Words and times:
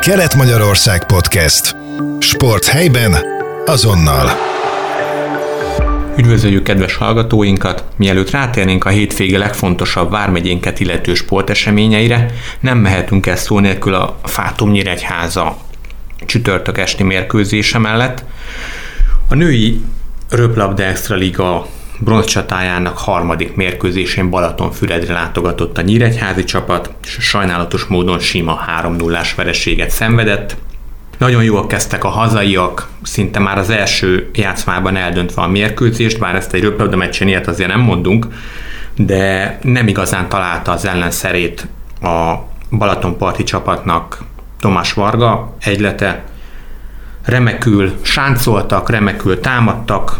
Kelet-Magyarország 0.00 1.06
Podcast. 1.06 1.76
Sport 2.18 2.66
helyben, 2.66 3.16
azonnal. 3.66 4.30
Üdvözöljük 6.16 6.62
kedves 6.62 6.94
hallgatóinkat! 6.94 7.84
Mielőtt 7.96 8.30
rátérnénk 8.30 8.84
a 8.84 8.88
hétvége 8.88 9.38
legfontosabb 9.38 10.10
vármegyénket 10.10 10.80
illető 10.80 11.14
sporteseményeire, 11.14 12.30
nem 12.60 12.78
mehetünk 12.78 13.26
el 13.26 13.36
szó 13.36 13.58
nélkül 13.58 13.94
a 13.94 14.18
Fátum 14.24 14.70
Nyíregyháza 14.70 15.56
csütörtök 16.26 16.78
esti 16.78 17.02
mérkőzése 17.02 17.78
mellett. 17.78 18.24
A 19.28 19.34
női 19.34 19.80
röplabda 20.28 20.82
extra 20.82 21.16
liga 21.16 21.66
bronzcsatájának 22.00 22.98
harmadik 22.98 23.54
mérkőzésén 23.54 24.30
Balatonfüredre 24.30 25.12
látogatott 25.12 25.78
a 25.78 25.82
nyíregyházi 25.82 26.44
csapat, 26.44 26.94
és 27.04 27.16
sajnálatos 27.20 27.84
módon 27.84 28.18
sima 28.18 28.54
3 28.54 28.96
0 28.96 29.20
vereséget 29.36 29.90
szenvedett. 29.90 30.56
Nagyon 31.18 31.42
jól 31.42 31.66
kezdtek 31.66 32.04
a 32.04 32.08
hazaiak, 32.08 32.88
szinte 33.02 33.38
már 33.38 33.58
az 33.58 33.70
első 33.70 34.30
játszmában 34.34 34.96
eldöntve 34.96 35.42
a 35.42 35.48
mérkőzést, 35.48 36.18
bár 36.18 36.34
ezt 36.34 36.54
egy 36.54 36.62
röplabda 36.62 36.96
meccsen 36.96 37.28
ilyet 37.28 37.46
azért 37.46 37.68
nem 37.68 37.80
mondunk, 37.80 38.26
de 38.96 39.58
nem 39.62 39.88
igazán 39.88 40.28
találta 40.28 40.72
az 40.72 40.84
ellenszerét 40.84 41.66
a 42.02 42.34
Balatonparti 42.70 43.42
csapatnak 43.42 44.18
Tomás 44.60 44.92
Varga 44.92 45.56
egylete. 45.60 46.22
Remekül 47.24 47.92
sáncoltak, 48.02 48.90
remekül 48.90 49.40
támadtak, 49.40 50.18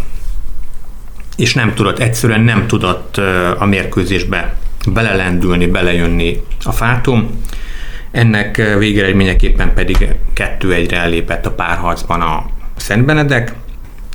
és 1.40 1.54
nem 1.54 1.74
tudott, 1.74 1.98
egyszerűen 1.98 2.40
nem 2.40 2.66
tudott 2.66 3.16
a 3.58 3.64
mérkőzésbe 3.64 4.54
belelendülni, 4.92 5.66
belejönni 5.66 6.40
a 6.64 6.72
Fátum. 6.72 7.42
Ennek 8.10 8.76
végeredményeképpen 8.78 9.74
pedig 9.74 10.08
kettő 10.34 10.72
egyre 10.72 11.00
ellépett 11.00 11.46
a 11.46 11.50
párharcban 11.50 12.20
a 12.20 12.46
Szent 12.76 13.04
Benedek. 13.04 13.54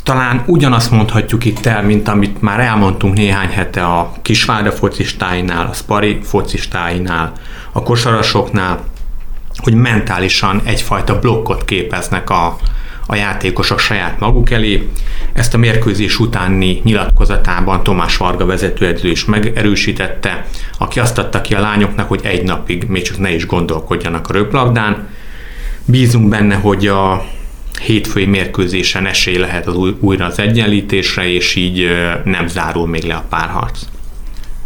Talán 0.03 0.43
ugyanazt 0.45 0.91
mondhatjuk 0.91 1.45
itt 1.45 1.65
el, 1.65 1.83
mint 1.83 2.07
amit 2.07 2.41
már 2.41 2.59
elmondtunk 2.59 3.17
néhány 3.17 3.49
hete 3.49 3.85
a 3.85 4.13
Kisvárda 4.21 4.71
focistáinál, 4.71 5.67
a 5.71 5.73
Spari 5.73 6.19
focistáinál, 6.23 7.31
a 7.71 7.83
kosarasoknál, 7.83 8.83
hogy 9.55 9.73
mentálisan 9.73 10.61
egyfajta 10.63 11.19
blokkot 11.19 11.65
képeznek 11.65 12.29
a, 12.29 12.57
a 13.07 13.15
játékosok 13.15 13.79
saját 13.79 14.19
maguk 14.19 14.51
elé. 14.51 14.89
Ezt 15.33 15.53
a 15.53 15.57
mérkőzés 15.57 16.19
utáni 16.19 16.81
nyilatkozatában 16.83 17.83
Tomás 17.83 18.17
Varga 18.17 18.45
vezetőedző 18.45 19.09
is 19.09 19.25
megerősítette, 19.25 20.45
aki 20.77 20.99
azt 20.99 21.17
adta 21.17 21.41
ki 21.41 21.53
a 21.53 21.59
lányoknak, 21.59 22.07
hogy 22.07 22.19
egy 22.23 22.43
napig 22.43 22.83
még 22.87 23.03
csak 23.03 23.19
ne 23.19 23.33
is 23.33 23.45
gondolkodjanak 23.45 24.29
a 24.29 24.33
röplabdán. 24.33 25.07
Bízunk 25.85 26.29
benne, 26.29 26.55
hogy 26.55 26.87
a 26.87 27.25
hétfői 27.81 28.25
mérkőzésen 28.25 29.05
esély 29.05 29.37
lehet 29.37 29.67
az 29.67 29.75
új, 29.75 29.95
újra 29.99 30.25
az 30.25 30.39
egyenlítésre, 30.39 31.27
és 31.31 31.55
így 31.55 31.87
nem 32.23 32.47
zárul 32.47 32.87
még 32.87 33.03
le 33.03 33.13
a 33.13 33.25
párharc. 33.29 33.79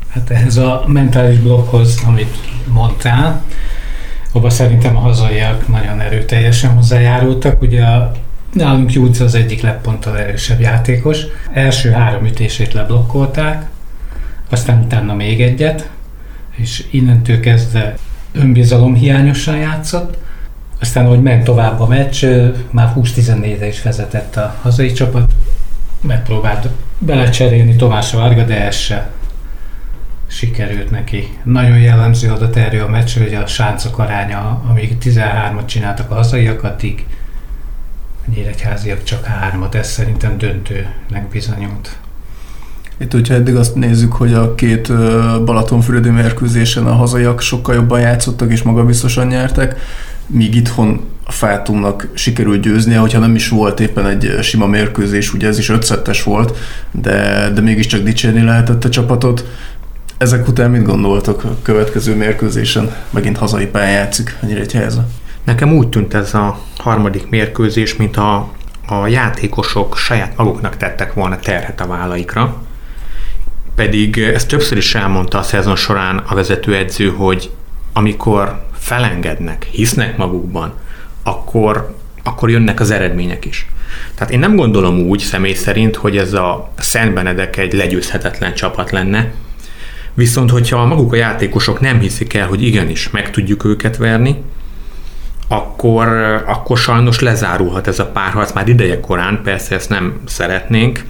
Hát 0.09 0.29
ehhez 0.29 0.57
a 0.57 0.83
mentális 0.87 1.37
blokkhoz, 1.37 2.01
amit 2.07 2.37
mondtál, 2.67 3.43
abban 4.31 4.49
szerintem 4.49 4.97
a 4.97 4.99
hazaiak 4.99 5.67
nagyon 5.67 6.01
erőteljesen 6.01 6.71
hozzájárultak. 6.71 7.61
Ugye 7.61 7.83
a 7.83 8.11
Nálunk 8.53 8.93
Júci 8.93 9.23
az 9.23 9.35
egyik 9.35 9.61
legponttal 9.61 10.17
erősebb 10.17 10.59
játékos. 10.59 11.17
Első 11.53 11.91
három 11.91 12.25
ütését 12.25 12.73
leblokkolták, 12.73 13.69
aztán 14.49 14.81
utána 14.81 15.13
még 15.13 15.41
egyet, 15.41 15.89
és 16.55 16.85
innentől 16.91 17.39
kezdve 17.39 17.95
önbizalom 18.31 18.95
hiányosan 18.95 19.57
játszott. 19.57 20.17
Aztán, 20.79 21.05
hogy 21.05 21.21
ment 21.21 21.43
tovább 21.43 21.79
a 21.79 21.87
meccs, 21.87 22.25
már 22.71 22.93
20-14-re 22.95 23.67
is 23.67 23.81
vezetett 23.81 24.35
a 24.35 24.55
hazai 24.61 24.91
csapat, 24.91 25.31
megpróbált 26.01 26.69
belecserélni 26.97 27.75
Tomás 27.75 28.11
Varga, 28.11 28.43
de 28.43 28.65
ez 28.65 28.75
se 28.75 29.09
sikerült 30.27 30.91
neki. 30.91 31.37
Nagyon 31.43 31.79
jellemző 31.79 32.31
adat 32.31 32.55
erről 32.55 32.83
a 32.83 32.89
meccsről, 32.89 33.23
hogy 33.23 33.35
a 33.35 33.47
sáncok 33.47 33.99
aránya, 33.99 34.63
amíg 34.69 34.97
13-at 35.01 35.65
csináltak 35.65 36.11
a 36.11 36.15
hazaiak, 36.15 36.63
addig 36.63 37.05
nyíregyháziak 38.35 39.03
csak 39.03 39.23
hármat, 39.23 39.75
ez 39.75 39.89
szerintem 39.89 40.37
döntőnek 40.37 41.27
bizonyult. 41.31 41.97
Itt, 42.97 43.11
hogyha 43.11 43.33
eddig 43.33 43.55
azt 43.55 43.75
nézzük, 43.75 44.13
hogy 44.13 44.33
a 44.33 44.55
két 44.55 44.93
Balatonfüredi 45.45 46.09
mérkőzésen 46.09 46.85
a 46.85 46.93
hazaiak 46.93 47.41
sokkal 47.41 47.75
jobban 47.75 47.99
játszottak 47.99 48.51
és 48.51 48.63
magabiztosan 48.63 49.27
nyertek, 49.27 49.79
míg 50.27 50.55
itthon 50.55 51.01
a 51.25 51.31
Fátumnak 51.31 52.07
sikerült 52.13 52.61
győznie, 52.61 52.97
hogyha 52.97 53.19
nem 53.19 53.35
is 53.35 53.49
volt 53.49 53.79
éppen 53.79 54.05
egy 54.05 54.37
sima 54.41 54.67
mérkőzés, 54.67 55.33
ugye 55.33 55.47
ez 55.47 55.57
is 55.57 55.69
ötszettes 55.69 56.23
volt, 56.23 56.57
de, 56.91 57.49
de 57.53 57.61
mégiscsak 57.61 58.01
dicsérni 58.01 58.41
lehetett 58.41 58.83
a 58.83 58.89
csapatot. 58.89 59.45
Ezek 60.17 60.47
után 60.47 60.71
mit 60.71 60.83
gondoltok 60.83 61.43
a 61.43 61.57
következő 61.61 62.15
mérkőzésen? 62.15 62.95
Megint 63.09 63.37
hazai 63.37 63.65
pályán 63.65 63.91
játszik 63.91 64.37
a 64.41 64.45
Nyíregyháza. 64.45 65.07
Nekem 65.49 65.73
úgy 65.73 65.89
tűnt 65.89 66.13
ez 66.13 66.33
a 66.33 66.59
harmadik 66.77 67.29
mérkőzés, 67.29 67.95
mint 67.95 68.17
a, 68.17 68.51
a 68.87 69.07
játékosok 69.07 69.97
saját 69.97 70.37
maguknak 70.37 70.77
tettek 70.77 71.13
volna 71.13 71.39
terhet 71.39 71.81
a 71.81 71.87
vállaikra. 71.87 72.61
Pedig 73.75 74.17
ezt 74.17 74.47
többször 74.47 74.77
is 74.77 74.95
elmondta 74.95 75.37
a 75.37 75.43
szezon 75.43 75.75
során 75.75 76.17
a 76.17 76.35
vezetőedző, 76.35 77.09
hogy 77.09 77.51
amikor 77.93 78.65
felengednek, 78.77 79.63
hisznek 79.71 80.17
magukban, 80.17 80.73
akkor, 81.23 81.95
akkor 82.23 82.49
jönnek 82.49 82.79
az 82.79 82.91
eredmények 82.91 83.45
is. 83.45 83.67
Tehát 84.15 84.33
én 84.33 84.39
nem 84.39 84.55
gondolom 84.55 84.99
úgy 84.99 85.19
személy 85.19 85.53
szerint, 85.53 85.95
hogy 85.95 86.17
ez 86.17 86.33
a 86.33 86.71
Szent 86.77 87.13
Benedek 87.13 87.57
egy 87.57 87.73
legyőzhetetlen 87.73 88.53
csapat 88.53 88.91
lenne, 88.91 89.31
viszont 90.13 90.49
hogyha 90.49 90.85
maguk 90.85 91.13
a 91.13 91.15
játékosok 91.15 91.79
nem 91.79 91.99
hiszik 91.99 92.33
el, 92.33 92.47
hogy 92.47 92.63
igenis 92.63 93.09
meg 93.09 93.31
tudjuk 93.31 93.63
őket 93.63 93.97
verni, 93.97 94.35
akkor, 95.51 96.07
akkor 96.47 96.77
sajnos 96.77 97.19
lezárulhat 97.19 97.87
ez 97.87 97.99
a 97.99 98.05
párharc 98.05 98.51
már 98.51 98.67
ideje 98.67 98.99
korán, 98.99 99.41
persze 99.43 99.75
ezt 99.75 99.89
nem 99.89 100.21
szeretnénk, 100.25 101.05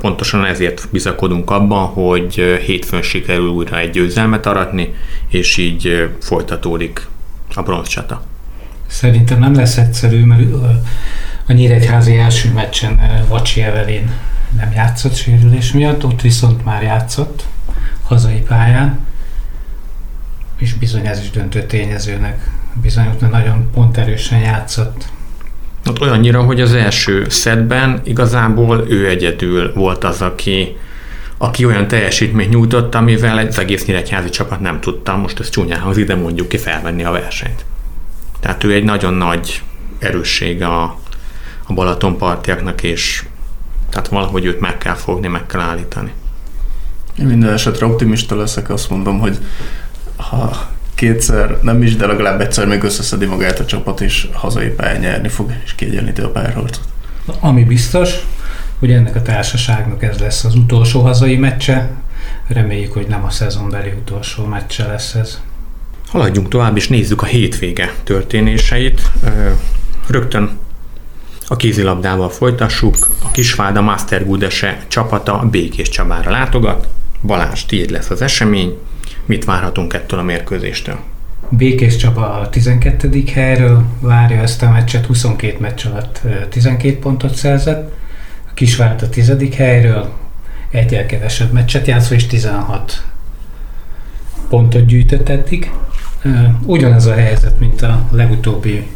Pontosan 0.00 0.44
ezért 0.44 0.88
bizakodunk 0.90 1.50
abban, 1.50 1.86
hogy 1.86 2.34
hétfőn 2.66 3.02
sikerül 3.02 3.48
újra 3.48 3.78
egy 3.78 3.90
győzelmet 3.90 4.46
aratni, 4.46 4.94
és 5.28 5.56
így 5.56 6.10
folytatódik 6.20 7.06
a 7.54 7.62
bronzcsata. 7.62 8.22
Szerintem 8.86 9.38
nem 9.38 9.54
lesz 9.54 9.76
egyszerű, 9.76 10.24
mert 10.24 10.52
a 11.46 11.52
Nyíregyházi 11.52 12.18
első 12.18 12.52
meccsen 12.52 13.24
Vacsi 13.28 13.62
Evelin 13.62 14.10
nem 14.56 14.72
játszott 14.72 15.14
sérülés 15.14 15.72
miatt, 15.72 16.04
ott 16.04 16.20
viszont 16.20 16.64
már 16.64 16.82
játszott 16.82 17.44
hazai 18.02 18.40
pályán, 18.40 18.98
és 20.58 20.72
bizony 20.72 21.06
ez 21.06 21.20
is 21.20 21.30
döntő 21.30 21.62
tényezőnek 21.62 22.50
bizonyos, 22.82 23.14
nagyon 23.30 23.70
pont 23.74 23.96
erősen 23.96 24.38
játszott. 24.38 25.04
Hát 25.84 26.00
olyannyira, 26.00 26.42
hogy 26.42 26.60
az 26.60 26.74
első 26.74 27.28
szedben 27.28 28.00
igazából 28.04 28.84
ő 28.88 29.08
egyedül 29.08 29.72
volt 29.74 30.04
az, 30.04 30.22
aki, 30.22 30.76
aki 31.38 31.64
olyan 31.64 31.88
teljesítményt 31.88 32.50
nyújtott, 32.50 32.94
amivel 32.94 33.38
egy 33.38 33.58
egész 33.58 33.86
nyíregyházi 33.86 34.28
csapat 34.28 34.60
nem 34.60 34.80
tudta, 34.80 35.16
most 35.16 35.40
ez 35.40 35.48
csúnyán 35.48 35.80
hangzik, 35.80 36.06
de 36.06 36.14
mondjuk 36.14 36.48
ki 36.48 36.56
felvenni 36.56 37.04
a 37.04 37.10
versenyt. 37.10 37.64
Tehát 38.40 38.64
ő 38.64 38.72
egy 38.72 38.84
nagyon 38.84 39.14
nagy 39.14 39.62
erősség 39.98 40.62
a, 40.62 40.82
a 41.66 41.72
Balatonpartiaknak, 41.72 42.82
és 42.82 43.24
tehát 43.90 44.08
valahogy 44.08 44.44
őt 44.44 44.60
meg 44.60 44.78
kell 44.78 44.94
fogni, 44.94 45.28
meg 45.28 45.46
kell 45.46 45.60
állítani. 45.60 46.12
Én 47.18 47.26
minden 47.26 47.52
esetre 47.52 47.86
optimista 47.86 48.36
leszek, 48.36 48.70
azt 48.70 48.90
mondom, 48.90 49.18
hogy 49.18 49.38
ha 50.16 50.68
kétszer, 50.94 51.58
nem 51.62 51.82
is, 51.82 51.96
de 51.96 52.06
legalább 52.06 52.40
egyszer 52.40 52.66
még 52.66 52.82
összeszedi 52.82 53.26
magát 53.26 53.58
a 53.58 53.64
csapat, 53.64 54.00
és 54.00 54.28
hazai 54.32 54.68
pályán 54.68 55.00
nyerni 55.00 55.28
fog, 55.28 55.52
és 55.64 55.74
kiegyenlíti 55.74 56.20
a 56.20 56.30
párharcot. 56.30 56.80
Ami 57.40 57.64
biztos, 57.64 58.14
hogy 58.78 58.92
ennek 58.92 59.16
a 59.16 59.22
társaságnak 59.22 60.02
ez 60.02 60.18
lesz 60.18 60.44
az 60.44 60.54
utolsó 60.54 61.00
hazai 61.00 61.36
meccse. 61.36 61.90
Reméljük, 62.48 62.92
hogy 62.92 63.06
nem 63.06 63.24
a 63.24 63.30
szezonbeli 63.30 63.92
utolsó 64.00 64.44
meccse 64.44 64.86
lesz 64.86 65.14
ez. 65.14 65.40
Haladjunk 66.08 66.48
tovább, 66.48 66.76
és 66.76 66.88
nézzük 66.88 67.22
a 67.22 67.26
hétvége 67.26 67.92
történéseit. 68.04 69.10
Rögtön 70.06 70.58
a 71.46 71.56
kézilabdával 71.56 72.30
folytassuk. 72.30 73.08
A 73.24 73.30
Kisváda 73.30 73.80
Master 73.80 74.26
Gudese 74.26 74.84
csapata 74.88 75.48
Békés 75.50 75.88
Csabára 75.88 76.30
látogat. 76.30 76.88
Balázs, 77.22 77.64
tiéd 77.64 77.90
lesz 77.90 78.10
az 78.10 78.22
esemény. 78.22 78.78
Mit 79.26 79.44
várhatunk 79.44 79.94
ettől 79.94 80.18
a 80.18 80.22
mérkőzéstől? 80.22 80.98
Békés 81.48 81.96
Csaba 81.96 82.40
a 82.40 82.48
12. 82.48 83.22
helyről 83.32 83.84
várja 84.00 84.40
ezt 84.40 84.62
a 84.62 84.70
meccset, 84.70 85.06
22 85.06 85.56
meccs 85.60 85.86
alatt 85.86 86.20
12 86.48 86.98
pontot 86.98 87.34
szerzett. 87.34 87.92
A 88.48 88.54
Kisvárt 88.54 89.02
a 89.02 89.08
10. 89.08 89.32
helyről 89.56 90.12
egyel 90.70 91.06
kevesebb 91.06 91.52
meccset 91.52 91.86
játszva, 91.86 92.14
és 92.14 92.26
16 92.26 93.04
pontot 94.48 94.86
gyűjtött 94.86 95.28
eddig. 95.28 95.70
Ugyanez 96.62 97.06
a 97.06 97.14
helyzet, 97.14 97.58
mint 97.58 97.82
a 97.82 98.08
legutóbbi 98.10 98.86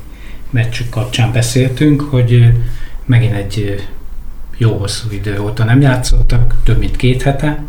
meccsük 0.50 0.88
kapcsán 0.88 1.32
beszéltünk, 1.32 2.00
hogy 2.00 2.52
megint 3.04 3.34
egy 3.34 3.86
jó 4.56 4.76
hosszú 4.76 5.10
idő 5.10 5.40
óta 5.40 5.64
nem 5.64 5.80
játszottak, 5.80 6.54
több 6.64 6.78
mint 6.78 6.96
két 6.96 7.22
hete 7.22 7.62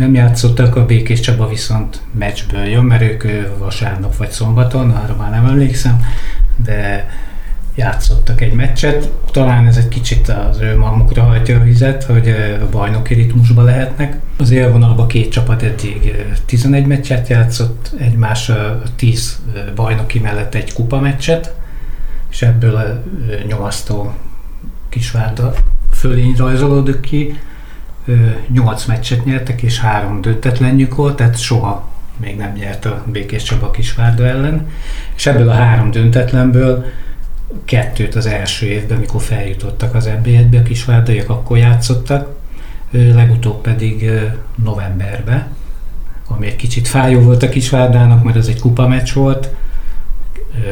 nem 0.00 0.14
játszottak, 0.14 0.76
a 0.76 0.86
Békés 0.86 1.20
Csaba 1.20 1.48
viszont 1.48 2.00
meccsből 2.12 2.64
jön, 2.64 2.84
mert 2.84 3.02
ők 3.02 3.24
vasárnap 3.58 4.16
vagy 4.16 4.30
szombaton, 4.30 4.90
arra 4.90 5.16
már 5.16 5.30
nem 5.30 5.46
emlékszem, 5.46 6.04
de 6.64 7.08
játszottak 7.74 8.40
egy 8.40 8.52
meccset. 8.52 9.10
Talán 9.30 9.66
ez 9.66 9.76
egy 9.76 9.88
kicsit 9.88 10.28
az 10.28 10.60
ő 10.60 10.76
magukra 10.76 11.22
hajtja 11.22 11.60
a 11.60 11.62
vizet, 11.62 12.04
hogy 12.04 12.34
bajnoki 12.70 13.14
ritmusba 13.14 13.62
lehetnek. 13.62 14.18
Az 14.36 14.50
élvonalban 14.50 15.06
két 15.06 15.30
csapat 15.30 15.62
eddig 15.62 16.24
11 16.46 16.86
meccset 16.86 17.28
játszott, 17.28 17.94
egymás 17.98 18.50
10 18.96 19.40
bajnoki 19.74 20.18
mellett 20.18 20.54
egy 20.54 20.72
kupa 20.72 21.00
meccset, 21.00 21.54
és 22.30 22.42
ebből 22.42 22.76
a 22.76 23.02
nyomasztó 23.46 24.14
Kisvárda 24.88 25.54
fölény 25.92 26.34
rajzolódik 26.36 27.00
ki. 27.00 27.38
Nyolc 28.48 28.84
meccset 28.84 29.24
nyertek, 29.24 29.62
és 29.62 29.80
három 29.80 30.20
döntetlenjük 30.20 30.94
volt, 30.94 31.16
tehát 31.16 31.38
soha 31.38 31.88
még 32.16 32.36
nem 32.36 32.52
nyert 32.52 32.84
a 32.84 33.04
Békés 33.06 33.42
Csaba 33.42 33.70
Kisvárda 33.70 34.26
ellen. 34.26 34.68
És 35.16 35.26
ebből 35.26 35.48
a 35.48 35.54
három 35.54 35.90
döntetlenből 35.90 36.84
kettőt 37.64 38.14
az 38.14 38.26
első 38.26 38.66
évben, 38.66 38.98
mikor 38.98 39.22
feljutottak 39.22 39.94
az 39.94 40.08
NB1-be, 40.22 40.58
a 40.58 40.62
kisvárdaiak 40.62 41.28
akkor 41.28 41.58
játszottak, 41.58 42.38
legutóbb 42.90 43.60
pedig 43.60 44.10
novemberben, 44.54 45.46
ami 46.28 46.46
egy 46.46 46.56
kicsit 46.56 46.88
fájó 46.88 47.20
volt 47.20 47.42
a 47.42 47.48
Kisvárdának, 47.48 48.24
mert 48.24 48.36
ez 48.36 48.46
egy 48.46 48.60
kupameccs 48.60 49.12
volt, 49.12 49.50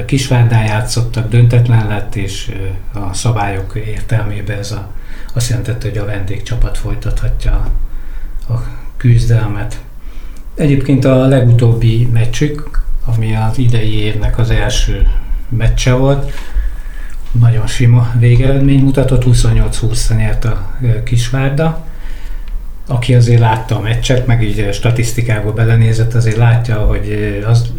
Kisvárdán 0.06 0.64
játszottak, 0.64 1.28
döntetlen 1.28 1.86
lett, 1.86 2.14
és 2.14 2.52
a 2.94 3.14
szabályok 3.14 3.74
értelmében 3.86 4.58
ez 4.58 4.70
a, 4.70 4.90
azt 5.38 5.48
jelentette, 5.48 5.88
hogy 5.88 5.98
a 5.98 6.04
vendégcsapat 6.04 6.78
folytathatja 6.78 7.70
a 8.48 8.54
küzdelmet. 8.96 9.80
Egyébként 10.54 11.04
a 11.04 11.26
legutóbbi 11.26 12.08
meccsük, 12.12 12.82
ami 13.04 13.34
az 13.34 13.58
idei 13.58 13.92
évnek 13.92 14.38
az 14.38 14.50
első 14.50 15.06
meccse 15.48 15.92
volt, 15.92 16.32
nagyon 17.32 17.66
sima 17.66 18.10
végeredmény 18.18 18.82
mutatott, 18.82 19.22
28-20 19.26 20.16
nyert 20.16 20.44
a 20.44 20.76
Kisvárda. 21.04 21.84
Aki 22.86 23.14
azért 23.14 23.40
látta 23.40 23.76
a 23.76 23.80
meccset, 23.80 24.26
meg 24.26 24.42
így 24.42 24.68
statisztikából 24.72 25.52
belenézett, 25.52 26.14
azért 26.14 26.36
látja, 26.36 26.76
hogy 26.76 27.38
az 27.46 27.72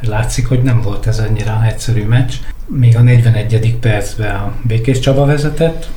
látszik, 0.00 0.46
hogy 0.48 0.62
nem 0.62 0.80
volt 0.80 1.06
ez 1.06 1.18
annyira 1.18 1.64
egyszerű 1.66 2.04
meccs. 2.04 2.32
Még 2.66 2.96
a 2.96 3.00
41. 3.00 3.76
percben 3.80 4.34
a 4.34 4.52
Békés 4.62 4.98
Csaba 4.98 5.24
vezetett, 5.24 5.88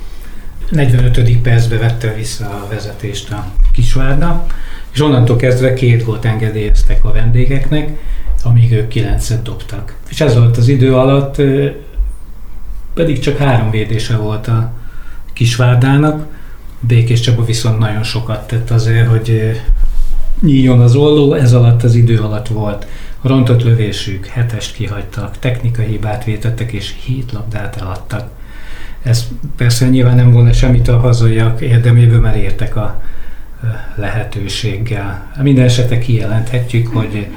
45. 0.69 1.41
percben 1.41 1.79
vette 1.79 2.13
vissza 2.13 2.45
a 2.45 2.67
vezetést 2.69 3.31
a 3.31 3.45
Kisvárda, 3.73 4.45
és 4.91 5.01
onnantól 5.01 5.35
kezdve 5.35 5.73
két 5.73 6.03
gólt 6.03 6.25
engedélyeztek 6.25 7.05
a 7.05 7.11
vendégeknek, 7.11 7.89
amíg 8.43 8.71
ők 8.71 8.87
kilencet 8.87 9.41
dobtak. 9.41 9.95
És 10.09 10.21
ez 10.21 10.35
volt 10.35 10.57
az 10.57 10.67
idő 10.67 10.95
alatt, 10.95 11.41
pedig 12.93 13.19
csak 13.19 13.37
három 13.37 13.69
védése 13.69 14.17
volt 14.17 14.47
a 14.47 14.71
Kisvárdának. 15.33 16.25
Békés 16.79 17.19
Csaba 17.19 17.45
viszont 17.45 17.79
nagyon 17.79 18.03
sokat 18.03 18.47
tett 18.47 18.69
azért, 18.69 19.07
hogy 19.07 19.59
nyíljon 20.41 20.79
az 20.79 20.95
olló, 20.95 21.33
ez 21.33 21.53
alatt 21.53 21.83
az 21.83 21.95
idő 21.95 22.19
alatt 22.19 22.47
volt. 22.47 22.87
Rontott 23.21 23.63
lövésük, 23.63 24.25
hetest 24.25 24.75
kihagytak, 24.75 25.39
technikai 25.39 25.85
hibát 25.85 26.23
vétettek 26.23 26.71
és 26.71 26.93
hét 27.05 27.31
labdát 27.31 27.75
eladtak. 27.81 28.38
Ez 29.03 29.27
persze 29.55 29.89
nyilván 29.89 30.15
nem 30.15 30.31
volna 30.31 30.53
semmit 30.53 30.87
a 30.87 30.99
hazaiak 30.99 31.61
érdeméből, 31.61 32.19
mert 32.19 32.35
értek 32.35 32.75
a 32.75 33.01
lehetőséggel. 33.95 35.31
Minden 35.41 35.65
esetre 35.65 35.97
kijelenthetjük, 35.97 36.87
hogy 36.87 37.27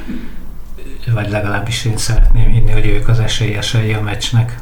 vagy 1.14 1.30
legalábbis 1.30 1.84
én 1.84 1.96
szeretném 1.96 2.50
hinni, 2.50 2.70
hogy 2.70 2.86
ők 2.86 3.08
az 3.08 3.18
esélyesei 3.18 3.92
a 3.92 4.00
meccsnek. 4.00 4.60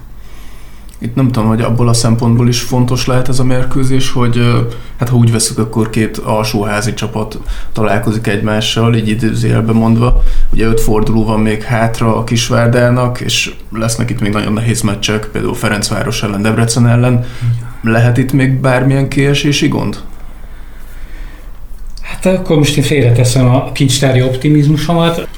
Itt 0.98 1.14
nem 1.14 1.30
tudom, 1.30 1.48
hogy 1.48 1.60
abból 1.60 1.88
a 1.88 1.92
szempontból 1.92 2.48
is 2.48 2.60
fontos 2.60 3.06
lehet 3.06 3.28
ez 3.28 3.38
a 3.38 3.44
mérkőzés, 3.44 4.10
hogy 4.10 4.66
hát 5.00 5.08
ha 5.08 5.16
úgy 5.16 5.32
veszük, 5.32 5.58
akkor 5.58 5.90
két 5.90 6.16
alsóházi 6.16 6.94
csapat 6.94 7.38
találkozik 7.72 8.26
egymással, 8.26 8.94
így 8.94 9.08
időzélbe 9.08 9.72
mondva. 9.72 10.22
Ugye 10.52 10.66
öt 10.66 10.80
forduló 10.80 11.24
van 11.24 11.40
még 11.40 11.62
hátra 11.62 12.16
a 12.16 12.24
Kisvárdának, 12.24 13.20
és 13.20 13.54
lesznek 13.72 14.10
itt 14.10 14.20
még 14.20 14.32
nagyon 14.32 14.52
nehéz 14.52 14.80
meccsek, 14.80 15.24
például 15.24 15.54
Ferencváros 15.54 16.22
ellen, 16.22 16.42
Debrecen 16.42 16.88
ellen. 16.88 17.24
Lehet 17.82 18.18
itt 18.18 18.32
még 18.32 18.52
bármilyen 18.52 19.08
kiesési 19.08 19.68
gond? 19.68 19.96
Hát 22.02 22.26
akkor 22.26 22.56
most 22.56 22.76
én 22.76 22.84
félreteszem 22.84 23.48
a 23.54 23.72
kincstári 23.72 24.22
optimizmusomat 24.22 25.28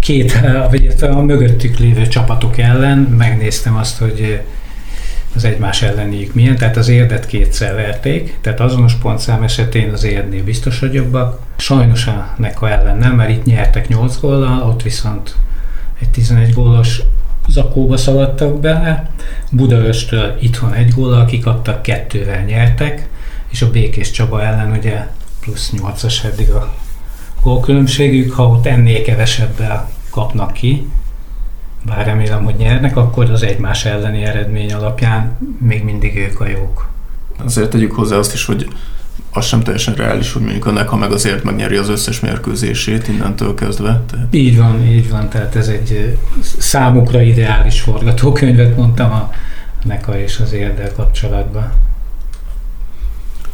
két, 0.00 0.40
vagy 0.70 0.94
a 1.00 1.20
mögöttük 1.20 1.78
lévő 1.78 2.06
csapatok 2.06 2.58
ellen 2.58 2.98
megnéztem 2.98 3.76
azt, 3.76 3.98
hogy 3.98 4.40
az 5.34 5.44
egymás 5.44 5.82
elleniük 5.82 6.34
milyen, 6.34 6.56
tehát 6.56 6.76
az 6.76 6.88
érdet 6.88 7.26
kétszer 7.26 7.74
verték, 7.74 8.38
tehát 8.40 8.60
azonos 8.60 8.94
pontszám 8.94 9.42
esetén 9.42 9.92
az 9.92 10.04
érdnél 10.04 10.44
biztos, 10.44 10.78
hogy 10.78 10.94
jobbak. 10.94 11.40
Sajnos 11.56 12.06
a 12.06 12.34
Neka 12.36 12.70
ellen 12.70 12.96
nem, 12.96 13.14
mert 13.14 13.30
itt 13.30 13.44
nyertek 13.44 13.88
8 13.88 14.20
góllal, 14.20 14.62
ott 14.62 14.82
viszont 14.82 15.34
egy 16.00 16.08
11 16.08 16.52
gólos 16.52 17.02
zakóba 17.48 17.96
szaladtak 17.96 18.60
bele. 18.60 19.10
Budaöstől 19.50 20.36
itthon 20.40 20.72
egy 20.72 20.90
góllal 20.90 21.24
kikaptak, 21.24 21.82
kettővel 21.82 22.44
nyertek, 22.44 23.08
és 23.48 23.62
a 23.62 23.70
Békés 23.70 24.10
Csaba 24.10 24.42
ellen 24.42 24.70
ugye 24.70 25.06
plusz 25.40 25.72
8-as 25.76 26.24
eddig 26.24 26.50
a 26.50 26.74
gólkülönbségük, 27.42 28.32
ha 28.32 28.48
ott 28.48 28.66
ennél 28.66 29.02
kevesebbel 29.02 29.90
kapnak 30.10 30.52
ki, 30.52 30.88
bár 31.88 32.06
remélem, 32.06 32.44
hogy 32.44 32.54
nyernek, 32.54 32.96
akkor 32.96 33.30
az 33.30 33.42
egymás 33.42 33.84
elleni 33.84 34.24
eredmény 34.24 34.72
alapján 34.72 35.36
még 35.58 35.84
mindig 35.84 36.16
ők 36.16 36.40
a 36.40 36.46
jók. 36.46 36.88
Azért 37.44 37.70
tegyük 37.70 37.92
hozzá 37.92 38.16
azt 38.16 38.34
is, 38.34 38.44
hogy 38.44 38.68
az 39.32 39.46
sem 39.46 39.62
teljesen 39.62 39.94
reális, 39.94 40.32
hogy 40.32 40.42
mondjuk 40.42 40.66
a 40.66 40.70
NECA 40.70 40.96
meg 40.96 41.12
azért 41.12 41.42
megnyeri 41.42 41.76
az 41.76 41.88
összes 41.88 42.20
mérkőzését 42.20 43.08
innentől 43.08 43.54
kezdve. 43.54 44.02
Tehát... 44.10 44.26
Így 44.30 44.56
van, 44.56 44.86
így 44.86 45.10
van, 45.10 45.28
tehát 45.28 45.56
ez 45.56 45.68
egy 45.68 46.18
számukra 46.58 47.22
ideális 47.22 47.80
forgatókönyvet 47.80 48.76
mondtam 48.76 49.12
a 49.12 49.30
NECA 49.84 50.18
és 50.18 50.38
az 50.38 50.52
érdel 50.52 50.92
kapcsolatban. 50.92 51.72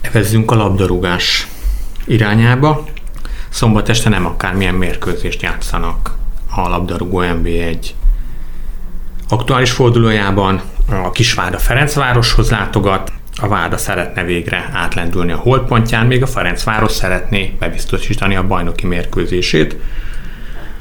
Evezzünk 0.01 0.51
a 0.51 0.55
labdarúgás 0.55 1.49
irányába. 2.07 2.85
Szombat 3.49 3.89
este 3.89 4.09
nem 4.09 4.27
akármilyen 4.27 4.75
mérkőzést 4.75 5.43
játszanak 5.43 6.17
a 6.55 6.69
labdarúgó 6.69 7.21
NB1 7.23 7.77
aktuális 9.29 9.71
fordulójában 9.71 10.63
a 10.89 11.11
Kisvárda 11.11 11.59
Ferencvároshoz 11.59 12.51
látogat, 12.51 13.13
a 13.37 13.49
Várda 13.49 13.77
szeretne 13.77 14.25
végre 14.25 14.71
átlendülni 14.73 15.33
a 15.33 15.37
holdpontján, 15.37 16.07
még 16.07 16.23
a 16.23 16.27
Ferencváros 16.27 16.93
szeretné 16.93 17.57
bebiztosítani 17.59 18.37
a 18.37 18.47
bajnoki 18.47 18.87
mérkőzését. 18.87 19.77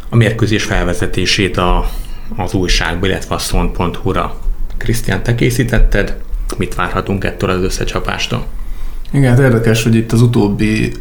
A 0.09 0.15
mérkőzés 0.15 0.63
felvezetését 0.63 1.57
a, 1.57 1.89
az 2.35 2.53
újságból, 2.53 3.09
illetve 3.09 3.35
a 3.35 3.37
szont.hu-ra. 3.37 4.37
Krisztián, 4.77 5.23
te 5.23 5.35
készítetted, 5.35 6.17
mit 6.57 6.75
várhatunk 6.75 7.23
ettől 7.23 7.49
az 7.49 7.61
összecsapástól? 7.61 8.45
Igen, 9.13 9.29
hát 9.29 9.39
érdekes, 9.39 9.83
hogy 9.83 9.95
itt 9.95 10.11
az 10.11 10.21
utóbbi 10.21 10.91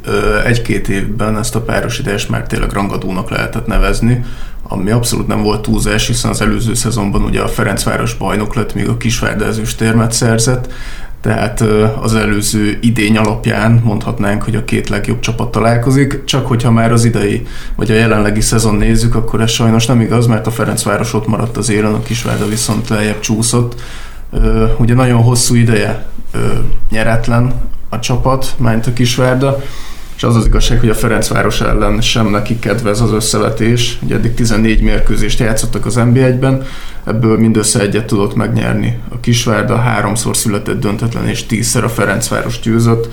egy-két 0.47 0.89
évben 0.89 1.39
ezt 1.39 1.55
a 1.55 1.61
párosítást 1.61 2.29
már 2.29 2.47
tényleg 2.47 2.73
rangadónak 2.73 3.31
lehetett 3.31 3.67
nevezni, 3.67 4.25
ami 4.69 4.91
abszolút 4.91 5.27
nem 5.27 5.43
volt 5.43 5.63
túlzás, 5.63 6.07
hiszen 6.07 6.31
az 6.31 6.41
előző 6.41 6.75
szezonban 6.75 7.23
ugye 7.23 7.41
a 7.41 7.49
Ferencváros 7.49 8.15
bajnok 8.15 8.55
lett, 8.55 8.75
még 8.75 8.89
a 8.89 8.97
Kisvárda 8.97 9.45
ezüstérmet 9.45 10.13
szerzett, 10.13 10.73
tehát 11.21 11.61
az 12.01 12.15
előző 12.15 12.79
idény 12.81 13.17
alapján 13.17 13.81
mondhatnánk, 13.85 14.43
hogy 14.43 14.55
a 14.55 14.65
két 14.65 14.89
legjobb 14.89 15.21
csapat 15.21 15.51
találkozik, 15.51 16.25
csak 16.25 16.47
hogyha 16.47 16.71
már 16.71 16.93
az 16.93 17.05
idei 17.05 17.47
vagy 17.77 17.91
a 17.91 17.95
jelenlegi 17.95 18.41
szezon 18.41 18.75
nézzük, 18.75 19.15
akkor 19.15 19.41
ez 19.41 19.51
sajnos 19.51 19.87
nem 19.87 20.01
igaz, 20.01 20.27
mert 20.27 20.47
a 20.47 20.51
Ferencváros 20.51 21.15
ott 21.15 21.27
maradt 21.27 21.57
az 21.57 21.71
élen, 21.71 21.95
a 21.95 22.03
Kisvárda 22.03 22.49
viszont 22.49 22.89
lejjebb 22.89 23.21
csúszott. 23.21 23.81
Ugye 24.79 24.95
nagyon 24.95 25.23
hosszú 25.23 25.55
ideje 25.55 26.07
nyeretlen 26.91 27.71
a 27.93 27.99
csapat, 27.99 28.55
mint 28.59 28.87
a 28.87 28.93
Kisvárda, 28.93 29.63
és 30.17 30.23
az 30.23 30.37
az 30.37 30.47
igazság, 30.47 30.81
hogy 30.81 30.89
a 30.89 30.95
Ferencváros 30.95 31.61
ellen 31.61 32.01
sem 32.01 32.31
neki 32.31 32.59
kedvez 32.59 33.01
az 33.01 33.13
összevetés. 33.13 33.99
Ugye 34.03 34.15
eddig 34.15 34.35
14 34.35 34.83
mérkőzést 34.83 35.39
játszottak 35.39 35.87
az 35.87 35.95
NB1-ben, 35.99 36.67
ebből 37.05 37.39
mindössze 37.39 37.81
egyet 37.81 38.07
tudott 38.07 38.35
megnyerni. 38.35 38.99
A 39.09 39.21
Kisvárda 39.21 39.77
háromszor 39.77 40.37
született 40.37 40.81
döntetlen, 40.81 41.29
és 41.29 41.47
tízszer 41.47 41.85
a 41.85 41.89
Ferencváros 41.89 42.61
győzött. 42.61 43.09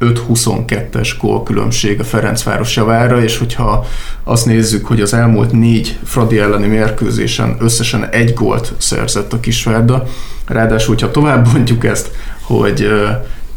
5-22-es 0.00 1.10
gólkülönbség 1.20 2.00
a 2.00 2.04
Ferencváros 2.04 2.76
javára, 2.76 3.22
és 3.22 3.38
hogyha 3.38 3.86
azt 4.24 4.46
nézzük, 4.46 4.86
hogy 4.86 5.00
az 5.00 5.14
elmúlt 5.14 5.52
négy 5.52 5.98
Fradi 6.04 6.38
elleni 6.38 6.66
mérkőzésen 6.66 7.56
összesen 7.60 8.08
egy 8.08 8.34
gólt 8.34 8.72
szerzett 8.78 9.32
a 9.32 9.40
Kisvárda, 9.40 10.06
ráadásul, 10.46 10.94
hogyha 10.94 11.10
tovább 11.10 11.52
mondjuk 11.52 11.84
ezt, 11.84 12.10
hogy 12.40 12.88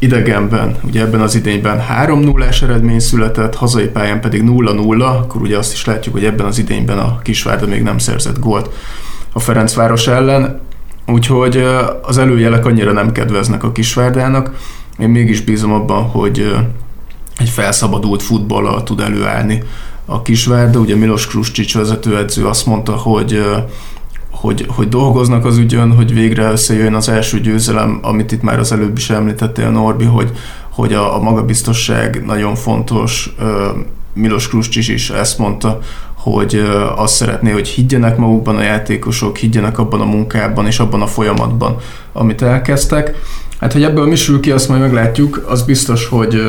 idegenben, 0.00 0.76
ugye 0.82 1.00
ebben 1.00 1.20
az 1.20 1.34
idényben 1.34 1.84
3-0-es 2.04 2.62
eredmény 2.62 2.98
született, 2.98 3.54
hazai 3.54 3.86
pályán 3.86 4.20
pedig 4.20 4.42
0-0, 4.46 5.00
akkor 5.00 5.40
ugye 5.40 5.58
azt 5.58 5.72
is 5.72 5.84
látjuk, 5.84 6.14
hogy 6.14 6.24
ebben 6.24 6.46
az 6.46 6.58
idényben 6.58 6.98
a 6.98 7.18
Kisvárda 7.22 7.66
még 7.66 7.82
nem 7.82 7.98
szerzett 7.98 8.38
gólt 8.38 8.70
a 9.32 9.40
Ferencváros 9.40 10.06
ellen, 10.06 10.60
úgyhogy 11.06 11.64
az 12.02 12.18
előjelek 12.18 12.66
annyira 12.66 12.92
nem 12.92 13.12
kedveznek 13.12 13.64
a 13.64 13.72
Kisvárdának. 13.72 14.54
Én 14.98 15.08
mégis 15.08 15.40
bízom 15.40 15.72
abban, 15.72 16.02
hogy 16.02 16.54
egy 17.38 17.48
felszabadult 17.48 18.22
futballal 18.22 18.82
tud 18.82 19.00
előállni 19.00 19.62
a 20.04 20.22
Kisvárda. 20.22 20.78
Ugye 20.78 20.96
Milos 20.96 21.26
Kruscsics 21.26 21.74
vezetőedző 21.74 22.46
azt 22.46 22.66
mondta, 22.66 22.92
hogy 22.92 23.44
hogy, 24.40 24.66
hogy 24.68 24.88
dolgoznak 24.88 25.44
az 25.44 25.58
ügyön, 25.58 25.92
hogy 25.92 26.14
végre 26.14 26.50
összejön 26.50 26.94
az 26.94 27.08
első 27.08 27.40
győzelem, 27.40 27.98
amit 28.02 28.32
itt 28.32 28.42
már 28.42 28.58
az 28.58 28.72
előbb 28.72 28.96
is 28.96 29.10
említettél, 29.10 29.70
Norbi, 29.70 30.04
hogy, 30.04 30.30
hogy 30.70 30.92
a, 30.92 31.16
a 31.16 31.20
magabiztosság 31.20 32.24
nagyon 32.26 32.54
fontos. 32.54 33.34
Milos 34.12 34.48
Kruscsics 34.48 34.88
is 34.88 35.10
ezt 35.10 35.38
mondta, 35.38 35.80
hogy 36.14 36.62
azt 36.96 37.14
szeretné, 37.14 37.50
hogy 37.50 37.68
higgyenek 37.68 38.16
magukban 38.16 38.56
a 38.56 38.62
játékosok, 38.62 39.36
higgyenek 39.36 39.78
abban 39.78 40.00
a 40.00 40.04
munkában 40.04 40.66
és 40.66 40.78
abban 40.78 41.02
a 41.02 41.06
folyamatban, 41.06 41.76
amit 42.12 42.42
elkezdtek. 42.42 43.14
Hát, 43.60 43.72
hogy 43.72 43.82
ebből 43.82 44.06
mi 44.06 44.16
sül 44.16 44.40
ki, 44.40 44.50
azt 44.50 44.68
majd 44.68 44.80
meglátjuk. 44.80 45.44
Az 45.48 45.62
biztos, 45.62 46.06
hogy 46.06 46.42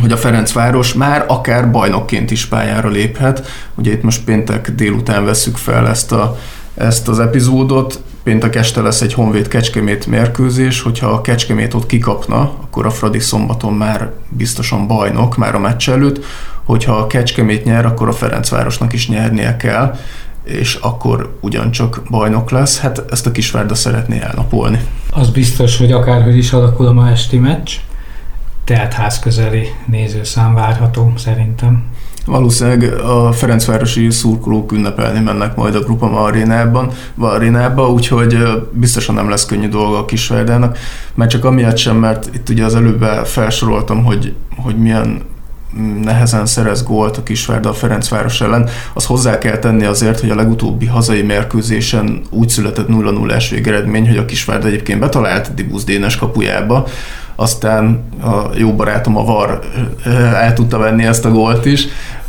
hogy 0.00 0.12
a 0.12 0.16
Ferencváros 0.16 0.94
már 0.94 1.24
akár 1.28 1.70
bajnokként 1.70 2.30
is 2.30 2.46
pályára 2.46 2.88
léphet. 2.88 3.46
Ugye 3.74 3.92
itt 3.92 4.02
most 4.02 4.24
péntek 4.24 4.70
délután 4.70 5.24
veszük 5.24 5.56
fel 5.56 5.88
ezt, 5.88 6.12
a, 6.12 6.38
ezt 6.76 7.08
az 7.08 7.18
epizódot. 7.18 8.02
Péntek 8.22 8.56
este 8.56 8.80
lesz 8.80 9.00
egy 9.00 9.12
Honvéd 9.12 9.48
Kecskemét 9.48 10.06
mérkőzés, 10.06 10.80
hogyha 10.80 11.06
a 11.06 11.20
Kecskemét 11.20 11.74
ott 11.74 11.86
kikapna, 11.86 12.40
akkor 12.62 12.86
a 12.86 12.90
Fradi 12.90 13.18
szombaton 13.18 13.74
már 13.74 14.12
biztosan 14.28 14.86
bajnok, 14.86 15.36
már 15.36 15.54
a 15.54 15.58
meccs 15.58 15.88
előtt. 15.88 16.24
Hogyha 16.64 16.96
a 16.96 17.06
Kecskemét 17.06 17.64
nyer, 17.64 17.86
akkor 17.86 18.08
a 18.08 18.12
Ferencvárosnak 18.12 18.92
is 18.92 19.08
nyernie 19.08 19.56
kell 19.56 19.96
és 20.46 20.74
akkor 20.74 21.38
ugyancsak 21.40 22.02
bajnok 22.10 22.50
lesz. 22.50 22.80
Hát 22.80 23.04
ezt 23.10 23.26
a 23.26 23.32
Kisvárda 23.32 23.74
szeretné 23.74 24.20
elnapolni. 24.20 24.80
Az 25.10 25.30
biztos, 25.30 25.78
hogy 25.78 25.92
akárhogy 25.92 26.36
is 26.36 26.52
alakul 26.52 26.86
a 26.86 26.92
ma 26.92 27.10
esti 27.10 27.38
meccs, 27.38 27.72
tehát 28.64 28.92
házközeli 28.92 29.68
nézőszám 29.86 30.54
várható 30.54 31.12
szerintem. 31.16 31.84
Valószínűleg 32.26 33.00
a 33.00 33.32
Ferencvárosi 33.32 34.10
szurkolók 34.10 34.72
ünnepelni 34.72 35.20
mennek 35.20 35.56
majd 35.56 35.74
a 35.74 35.80
Grupama 35.80 36.22
arénában, 36.22 36.90
arénába, 37.18 37.90
úgyhogy 37.90 38.38
biztosan 38.72 39.14
nem 39.14 39.28
lesz 39.28 39.46
könnyű 39.46 39.68
dolga 39.68 39.98
a 39.98 40.04
Kisvárdának, 40.04 40.78
mert 41.14 41.30
csak 41.30 41.44
amiatt 41.44 41.76
sem, 41.76 41.96
mert 41.96 42.30
itt 42.34 42.48
ugye 42.48 42.64
az 42.64 42.74
előbb 42.74 43.02
felsoroltam, 43.24 44.04
hogy, 44.04 44.34
hogy 44.56 44.76
milyen 44.78 45.22
nehezen 46.02 46.46
szerez 46.46 46.82
gólt 46.82 47.16
a 47.16 47.22
Kisvárda 47.22 47.68
a 47.68 47.74
Ferencváros 47.74 48.40
ellen, 48.40 48.68
az 48.94 49.06
hozzá 49.06 49.38
kell 49.38 49.58
tenni 49.58 49.84
azért, 49.84 50.20
hogy 50.20 50.30
a 50.30 50.34
legutóbbi 50.34 50.86
hazai 50.86 51.22
mérkőzésen 51.22 52.22
úgy 52.30 52.48
született 52.48 52.86
0-0-es 52.90 53.46
végeredmény, 53.50 54.08
hogy 54.08 54.16
a 54.16 54.24
Kisvárda 54.24 54.66
egyébként 54.66 55.00
betalált 55.00 55.54
Dibusz 55.54 55.84
Dénes 55.84 56.16
kapujába, 56.16 56.86
aztán 57.36 58.04
a 58.22 58.50
jó 58.56 58.74
barátom 58.74 59.16
a 59.16 59.24
VAR 59.24 59.60
el 60.34 60.52
tudta 60.52 60.78
venni 60.78 61.04
ezt 61.04 61.24
a 61.24 61.30
gólt 61.30 61.64
is, 61.64 61.86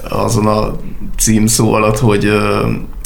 azon 0.10 0.48
a 0.48 0.76
címszó 1.18 1.74
alatt, 1.74 2.00
hogy 2.00 2.32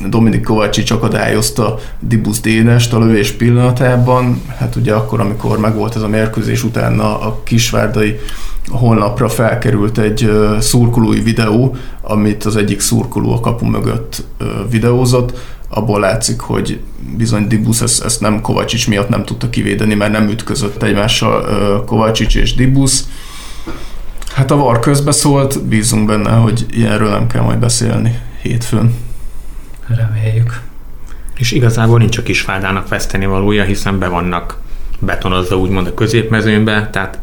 Dominik 0.10 0.44
Kovácsics 0.44 0.92
akadályozta 0.92 1.78
Dibusz 2.00 2.42
Dénest 2.42 2.94
a 2.94 3.00
lövés 3.00 3.32
pillanatában. 3.32 4.42
Hát 4.58 4.76
ugye 4.76 4.94
akkor, 4.94 5.20
amikor 5.20 5.60
megvolt 5.60 5.96
ez 5.96 6.02
a 6.02 6.08
mérkőzés 6.08 6.64
utána 6.64 7.20
a 7.20 7.40
kisvárdai 7.44 8.20
honlapra 8.68 9.30
felkerült 9.30 9.98
egy 9.98 10.32
szurkolói 10.60 11.20
videó, 11.20 11.76
amit 12.02 12.44
az 12.44 12.56
egyik 12.56 12.80
szurkoló 12.80 13.34
a 13.34 13.40
kapu 13.40 13.66
mögött 13.66 14.24
videózott, 14.70 15.38
abból 15.74 16.00
látszik, 16.00 16.40
hogy 16.40 16.80
bizony 17.18 17.48
Dibusz 17.48 17.82
ezt, 17.82 18.04
ezt 18.04 18.22
nem 18.22 18.42
Kovacsics 18.42 18.88
miatt 18.88 19.10
nem 19.10 19.26
tudta 19.26 19.50
kivédeni, 19.50 19.94
mert 19.94 20.12
nem 20.12 20.30
ütközött 20.30 20.84
egymással 20.84 21.84
Kovacsics 21.86 22.36
és 22.36 22.56
Dibusz. 22.56 23.08
Hát 24.34 24.52
a 24.52 24.56
VAR 24.56 24.80
közbeszólt, 24.80 25.64
bízunk 25.64 26.08
benne, 26.08 26.32
hogy 26.32 26.66
ilyenről 26.72 27.10
nem 27.10 27.28
kell 27.28 27.42
majd 27.42 27.60
beszélni 27.60 28.20
hétfőn. 28.42 28.96
Reméljük. 29.88 30.62
És 31.38 31.52
igazából 31.52 31.98
nincs 31.98 32.18
a 32.18 32.24
kisfádának 32.24 32.88
veszteni 32.88 33.26
valója, 33.26 33.64
hiszen 33.64 34.00
be 34.00 34.08
vannak 34.08 34.60
betonozva 35.00 35.58
úgymond 35.58 35.88
a 35.88 35.94
középmezőnbe, 35.94 36.90
tehát 36.92 37.20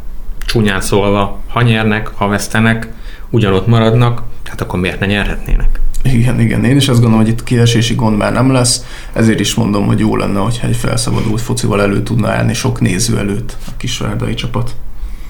csúnyán 0.46 0.80
szólva, 0.80 1.40
ha 1.46 1.62
nyernek, 1.62 2.08
ha 2.14 2.28
vesztenek, 2.28 2.88
ugyanott 3.30 3.66
maradnak, 3.66 4.22
tehát 4.42 4.60
akkor 4.60 4.80
miért 4.80 5.00
ne 5.00 5.06
nyerhetnének? 5.06 5.80
Igen, 6.02 6.40
igen. 6.40 6.64
Én 6.64 6.76
is 6.76 6.88
azt 6.88 7.00
gondolom, 7.00 7.24
hogy 7.24 7.32
itt 7.32 7.44
kiesési 7.44 7.94
gond 7.94 8.16
már 8.16 8.32
nem 8.32 8.52
lesz, 8.52 8.84
ezért 9.12 9.40
is 9.40 9.54
mondom, 9.54 9.86
hogy 9.86 9.98
jó 9.98 10.16
lenne, 10.16 10.38
hogyha 10.38 10.66
egy 10.66 10.76
felszabadult 10.76 11.40
focival 11.40 11.82
elő 11.82 12.02
tudna 12.02 12.28
állni 12.28 12.54
sok 12.54 12.80
néző 12.80 13.18
előtt 13.18 13.56
a 13.66 13.70
kisvárdai 13.76 14.34
csapat. 14.34 14.76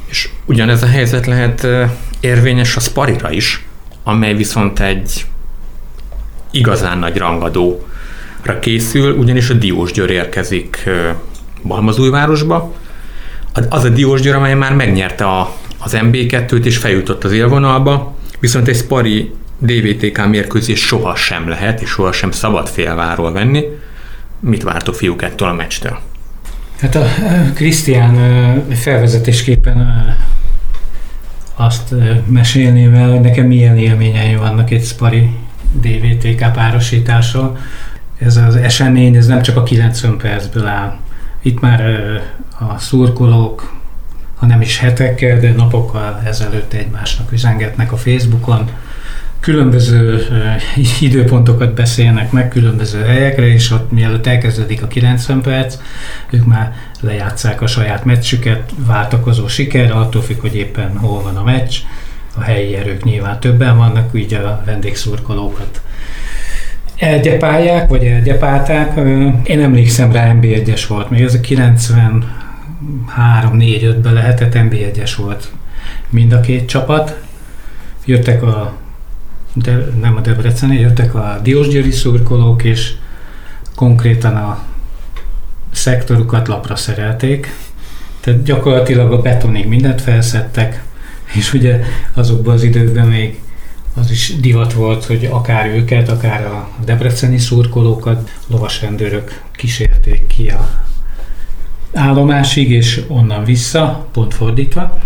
És 0.07 0.29
ugyanez 0.45 0.83
a 0.83 0.87
helyzet 0.87 1.27
lehet 1.27 1.67
érvényes 2.21 2.77
a 2.77 2.81
Sparira 2.81 3.33
is, 3.33 3.67
amely 4.05 4.35
viszont 4.35 4.81
egy 4.81 5.27
igazán 6.51 6.99
nagy 6.99 7.17
rangadóra 7.17 8.59
készül, 8.61 9.17
ugyanis 9.17 9.51
a 9.51 9.55
Diós 9.55 9.93
Győr 9.93 10.11
érkezik 10.11 10.91
Balmazújvárosba. 11.63 12.75
Az 13.69 13.85
a 13.85 13.89
Diós 13.89 14.21
Győr, 14.21 14.35
amely 14.35 14.55
már 14.55 14.75
megnyerte 14.75 15.25
a, 15.25 15.57
az 15.79 15.97
MB2-t 16.01 16.65
és 16.65 16.77
feljutott 16.77 17.25
az 17.25 17.33
élvonalba, 17.33 18.17
viszont 18.41 18.69
egy 18.69 18.77
Spari 18.77 19.33
DVTK 19.59 20.27
mérkőzés 20.27 20.81
sohasem 20.81 21.49
lehet, 21.49 21.81
és 21.81 21.88
sohasem 21.88 22.31
szabad 22.31 22.69
félváról 22.69 23.33
venni. 23.33 23.65
Mit 24.41 24.62
vártok 24.62 24.95
fiúk 24.95 25.23
ettől 25.23 25.49
a 25.49 25.53
meccstől? 25.53 25.99
Hát 26.81 26.95
a 26.95 27.07
Krisztián 27.55 28.15
felvezetésképpen 28.71 30.17
azt 31.55 31.95
mesélném 32.27 32.95
el, 32.95 33.11
hogy 33.11 33.21
nekem 33.21 33.47
milyen 33.47 33.79
élményeim 33.79 34.38
vannak 34.38 34.71
egy 34.71 34.85
Spari 34.85 35.31
DVTK 35.73 36.53
párosítással. 36.53 37.59
Ez 38.19 38.37
az 38.37 38.57
esemény, 38.57 39.17
ez 39.17 39.27
nem 39.27 39.43
csak 39.43 39.57
a 39.57 39.62
90 39.62 40.17
percből 40.17 40.67
áll. 40.67 40.99
Itt 41.43 41.61
már 41.61 41.81
a 42.59 42.79
szurkolók, 42.79 43.77
ha 44.35 44.47
nem 44.47 44.61
is 44.61 44.79
hetekkel, 44.79 45.41
de 45.41 45.53
napokkal 45.53 46.23
ezelőtt 46.25 46.73
egymásnak 46.73 47.33
üzengetnek 47.33 47.93
a 47.93 47.97
Facebookon, 47.97 48.71
különböző 49.40 50.26
időpontokat 51.00 51.75
beszélnek 51.75 52.33
meg 52.33 52.49
különböző 52.49 53.02
helyekre, 53.02 53.47
és 53.47 53.71
ott 53.71 53.90
mielőtt 53.90 54.26
elkezdődik 54.26 54.83
a 54.83 54.87
90 54.87 55.40
perc, 55.40 55.78
ők 56.30 56.45
már 56.45 56.75
lejátszák 57.00 57.61
a 57.61 57.66
saját 57.66 58.04
meccsüket, 58.04 58.71
váltakozó 58.87 59.49
siker, 59.49 59.90
attól 59.90 60.23
függ, 60.23 60.40
hogy 60.40 60.57
éppen 60.57 60.97
hol 60.97 61.23
van 61.23 61.37
a 61.37 61.45
meccs. 61.45 61.76
A 62.37 62.42
helyi 62.42 62.75
erők 62.75 63.04
nyilván 63.04 63.40
többen 63.40 63.76
vannak, 63.76 64.11
így 64.14 64.35
a 64.35 64.62
vendégszurkolókat 64.66 65.80
elgyepálják, 66.99 67.88
vagy 67.88 68.04
elgyepálták. 68.04 68.97
Én 69.45 69.62
emlékszem 69.62 70.12
rá, 70.12 70.33
NB1-es 70.35 70.83
volt, 70.88 71.11
még 71.11 71.23
ez 71.23 71.35
a 71.35 71.40
93 71.40 73.57
4 73.57 73.85
5-ben 73.85 74.12
lehetett, 74.12 74.52
NB1-es 74.54 75.12
volt 75.16 75.50
mind 76.11 76.33
a 76.33 76.40
két 76.40 76.68
csapat. 76.68 77.21
Jöttek 78.04 78.42
a 78.42 78.76
de 79.62 79.88
nem 80.00 80.17
a 80.17 80.21
Debreceni, 80.21 80.81
jöttek 80.81 81.15
a 81.15 81.41
Diósgyőri 81.43 81.91
szurkolók, 81.91 82.65
és 82.65 82.93
konkrétan 83.75 84.37
a 84.37 84.62
szektorukat 85.73 86.49
lapra 86.49 86.77
szerelték, 86.77 87.55
tehát 88.21 88.43
gyakorlatilag 88.43 89.12
a 89.12 89.21
betonig 89.21 89.67
mindent 89.67 90.00
felszettek, 90.00 90.83
és 91.35 91.53
ugye 91.53 91.81
azokban 92.15 92.55
az 92.55 92.62
időkben 92.62 93.07
még 93.07 93.41
az 93.95 94.11
is 94.11 94.41
divat 94.41 94.73
volt, 94.73 95.05
hogy 95.05 95.25
akár 95.25 95.67
őket, 95.67 96.09
akár 96.09 96.47
a 96.47 96.69
debreceni 96.85 97.38
szurkolókat 97.38 98.31
lovasrendőrök 98.47 99.43
kísérték 99.53 100.27
ki 100.27 100.49
a 100.49 100.69
állomásig, 101.93 102.71
és 102.71 103.05
onnan 103.09 103.45
vissza, 103.45 104.07
pont 104.12 104.35
fordítva. 104.35 104.99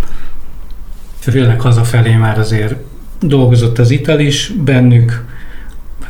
Főleg 1.19 1.61
hazafelé 1.61 2.15
már 2.15 2.39
azért 2.39 2.75
dolgozott 3.23 3.79
az 3.79 3.91
ital 3.91 4.21
is 4.21 4.53
bennük, 4.65 5.25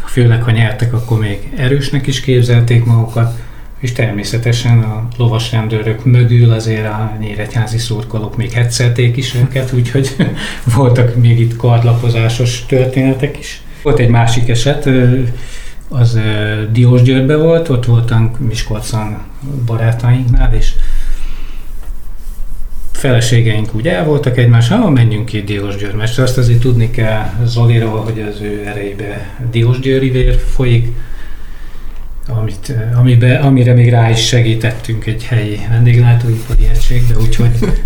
főleg 0.04 0.42
ha 0.42 0.50
nyertek, 0.50 0.92
akkor 0.92 1.18
még 1.18 1.52
erősnek 1.56 2.06
is 2.06 2.20
képzelték 2.20 2.84
magukat, 2.84 3.40
és 3.78 3.92
természetesen 3.92 4.78
a 4.78 5.08
lovasrendőrök 5.16 6.04
mögül 6.04 6.52
azért 6.52 6.86
a 6.86 7.16
nyíregyházi 7.20 7.78
szurkolók 7.78 8.36
még 8.36 8.52
hetszelték 8.52 9.16
is 9.16 9.34
őket, 9.34 9.72
úgyhogy 9.78 10.16
voltak 10.74 11.16
még 11.16 11.40
itt 11.40 11.56
kardlapozásos 11.56 12.66
történetek 12.66 13.38
is. 13.38 13.62
Volt 13.82 13.98
egy 13.98 14.08
másik 14.08 14.48
eset, 14.48 14.88
az 15.88 16.18
Diósgyőrbe 16.72 17.36
volt, 17.36 17.68
ott 17.68 17.84
voltunk 17.84 18.38
Miskolcon 18.38 19.18
barátainknál, 19.66 20.54
és 20.54 20.72
feleségeink 23.02 23.74
úgy 23.74 23.88
el 23.88 24.04
voltak 24.04 24.38
egymás, 24.38 24.68
ha 24.68 24.90
menjünk 24.90 25.24
ki 25.24 25.42
Diósgyőr, 25.42 25.94
mert 25.94 26.18
azt 26.18 26.38
azért 26.38 26.60
tudni 26.60 26.90
kell 26.90 27.24
Zoliról, 27.44 28.00
hogy 28.00 28.20
az 28.20 28.40
ő 28.40 28.62
erejébe 28.66 29.36
Diósgyőri 29.50 30.10
vér 30.10 30.38
folyik, 30.38 30.88
amit, 32.28 32.74
amibe, 32.94 33.38
amire 33.38 33.74
még 33.74 33.90
rá 33.90 34.10
is 34.10 34.26
segítettünk 34.26 35.06
egy 35.06 35.24
helyi 35.24 35.60
vendéglátóipari 35.68 36.68
egység, 36.68 37.06
de 37.06 37.18
úgyhogy 37.20 37.50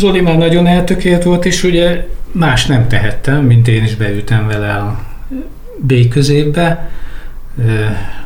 Zoli 0.00 0.20
már 0.20 0.38
nagyon 0.38 0.66
eltökélt 0.66 1.22
volt, 1.22 1.44
és 1.44 1.62
ugye 1.62 2.06
más 2.32 2.66
nem 2.66 2.88
tehettem, 2.88 3.44
mint 3.44 3.68
én 3.68 3.84
is 3.84 3.94
beültem 3.94 4.46
vele 4.46 4.72
a 4.72 5.06
B 5.76 6.08
középbe. 6.08 6.90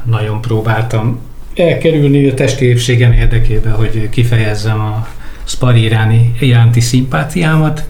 Nagyon 0.04 0.40
próbáltam 0.40 1.20
elkerülni 1.54 2.28
a 2.28 2.34
testi 2.34 2.64
épségem 2.64 3.12
érdekében, 3.12 3.72
hogy 3.72 4.08
kifejezzem 4.08 4.80
a 4.80 5.08
Spari 5.44 5.82
iráni, 5.82 6.32
iránti 6.40 6.80
szimpátiámat. 6.80 7.88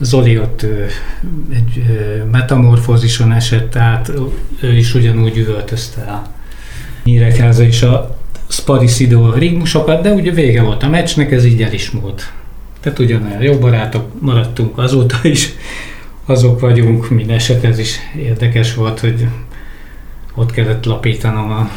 Zoli 0.00 0.38
ott 0.38 0.66
egy 1.54 1.84
metamorfózison 2.30 3.32
esett 3.32 3.76
át, 3.76 4.12
ő 4.60 4.72
is 4.72 4.94
ugyanúgy 4.94 5.36
üvöltözte 5.36 6.00
a 6.00 6.26
Nyíregyháza 7.04 7.62
és 7.62 7.82
a 7.82 8.18
Spari 8.48 8.86
Szidó 8.86 9.32
rigmusokat, 9.32 10.02
de 10.02 10.10
ugye 10.10 10.30
vége 10.30 10.62
volt 10.62 10.82
a 10.82 10.88
meccsnek, 10.88 11.32
ez 11.32 11.44
így 11.44 11.62
el 11.62 11.72
is 11.72 11.90
múlt. 11.90 12.32
Tehát 12.80 12.98
ugyanolyan 12.98 13.42
jó 13.42 13.58
barátok 13.58 14.20
maradtunk 14.20 14.78
azóta 14.78 15.16
is, 15.22 15.52
azok 16.26 16.60
vagyunk, 16.60 17.10
minden 17.10 17.36
eset 17.36 17.64
ez 17.64 17.78
is 17.78 17.96
érdekes 18.16 18.74
volt, 18.74 19.00
hogy 19.00 19.26
ott 20.34 20.50
kellett 20.50 20.84
lapítanom 20.84 21.50
a 21.50 21.70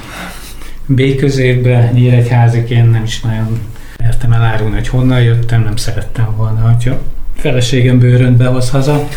B 0.87 1.15
középbe, 1.15 1.91
Nyíregyháziként 1.93 2.91
nem 2.91 3.03
is 3.03 3.21
nagyon 3.21 3.59
értem 4.03 4.31
elárulni, 4.31 4.75
hogy 4.75 4.87
honnan 4.87 5.21
jöttem, 5.21 5.63
nem 5.63 5.75
szerettem 5.75 6.35
volna, 6.35 6.59
hogyha 6.59 7.01
feleségem 7.35 7.99
bőrönt 7.99 8.37
behoz 8.37 8.69
haza. 8.69 9.07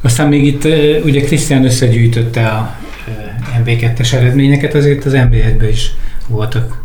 Aztán 0.00 0.28
még 0.28 0.44
itt 0.44 0.64
ugye 1.04 1.20
Krisztián 1.20 1.64
összegyűjtötte 1.64 2.48
a 2.48 2.74
MB2-es 3.64 4.12
eredményeket, 4.12 4.74
azért 4.74 5.04
az 5.04 5.12
MB1-ben 5.16 5.68
is 5.68 5.94
voltak 6.26 6.82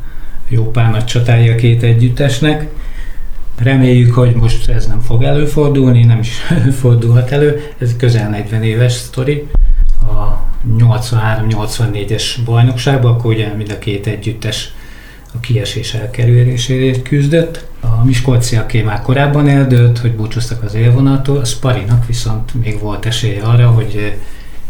jó 0.47 0.71
pár 0.71 0.91
nagy 0.91 1.05
csatái 1.05 1.49
a 1.49 1.55
két 1.55 1.83
együttesnek. 1.83 2.67
Reméljük, 3.57 4.13
hogy 4.13 4.35
most 4.35 4.69
ez 4.69 4.87
nem 4.87 5.01
fog 5.01 5.23
előfordulni, 5.23 6.03
nem 6.03 6.19
is 6.19 6.31
fordulhat 6.81 7.31
elő. 7.31 7.61
Ez 7.77 7.95
közel 7.97 8.29
40 8.29 8.63
éves 8.63 8.93
sztori. 8.93 9.47
A 10.01 10.49
83-84-es 10.77 12.23
bajnokságban, 12.45 13.11
akkor 13.11 13.33
ugye 13.33 13.53
mind 13.53 13.71
a 13.71 13.79
két 13.79 14.07
együttes 14.07 14.73
a 15.33 15.39
kiesés 15.39 15.93
elkerülésért 15.93 17.01
küzdött. 17.01 17.65
A 17.79 18.05
Miskolciaké 18.05 18.81
már 18.81 19.01
korábban 19.01 19.47
eldőlt, 19.47 19.97
hogy 19.97 20.15
búcsúztak 20.15 20.63
az 20.63 20.73
élvonattól, 20.73 21.37
a 21.37 21.45
Sparinak 21.45 22.05
viszont 22.05 22.53
még 22.63 22.79
volt 22.79 23.05
esélye 23.05 23.43
arra, 23.43 23.69
hogy 23.69 24.15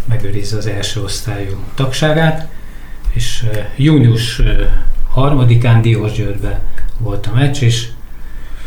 megőrizze 0.06 0.58
az 0.58 0.68
első 0.68 1.02
osztályú 1.02 1.56
tagságát, 1.76 2.48
és 3.10 3.46
június 3.76 4.42
harmadikán 5.10 5.82
Diósgyőrbe 5.82 6.62
volt 6.98 7.28
a 7.28 7.36
meccs, 7.36 7.62
és 7.62 7.88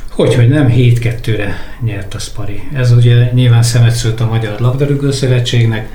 hogy, 0.09 0.35
hogy 0.35 0.49
nem 0.49 0.69
7-2-re 0.69 1.57
nyert 1.81 2.15
a 2.15 2.19
Spari. 2.19 2.63
Ez 2.73 2.93
ugye 2.93 3.31
nyilván 3.33 3.63
szemet 3.63 3.95
szült 3.95 4.21
a 4.21 4.27
Magyar 4.27 4.61
Labdarúgó 4.61 5.11
Szövetségnek, 5.11 5.89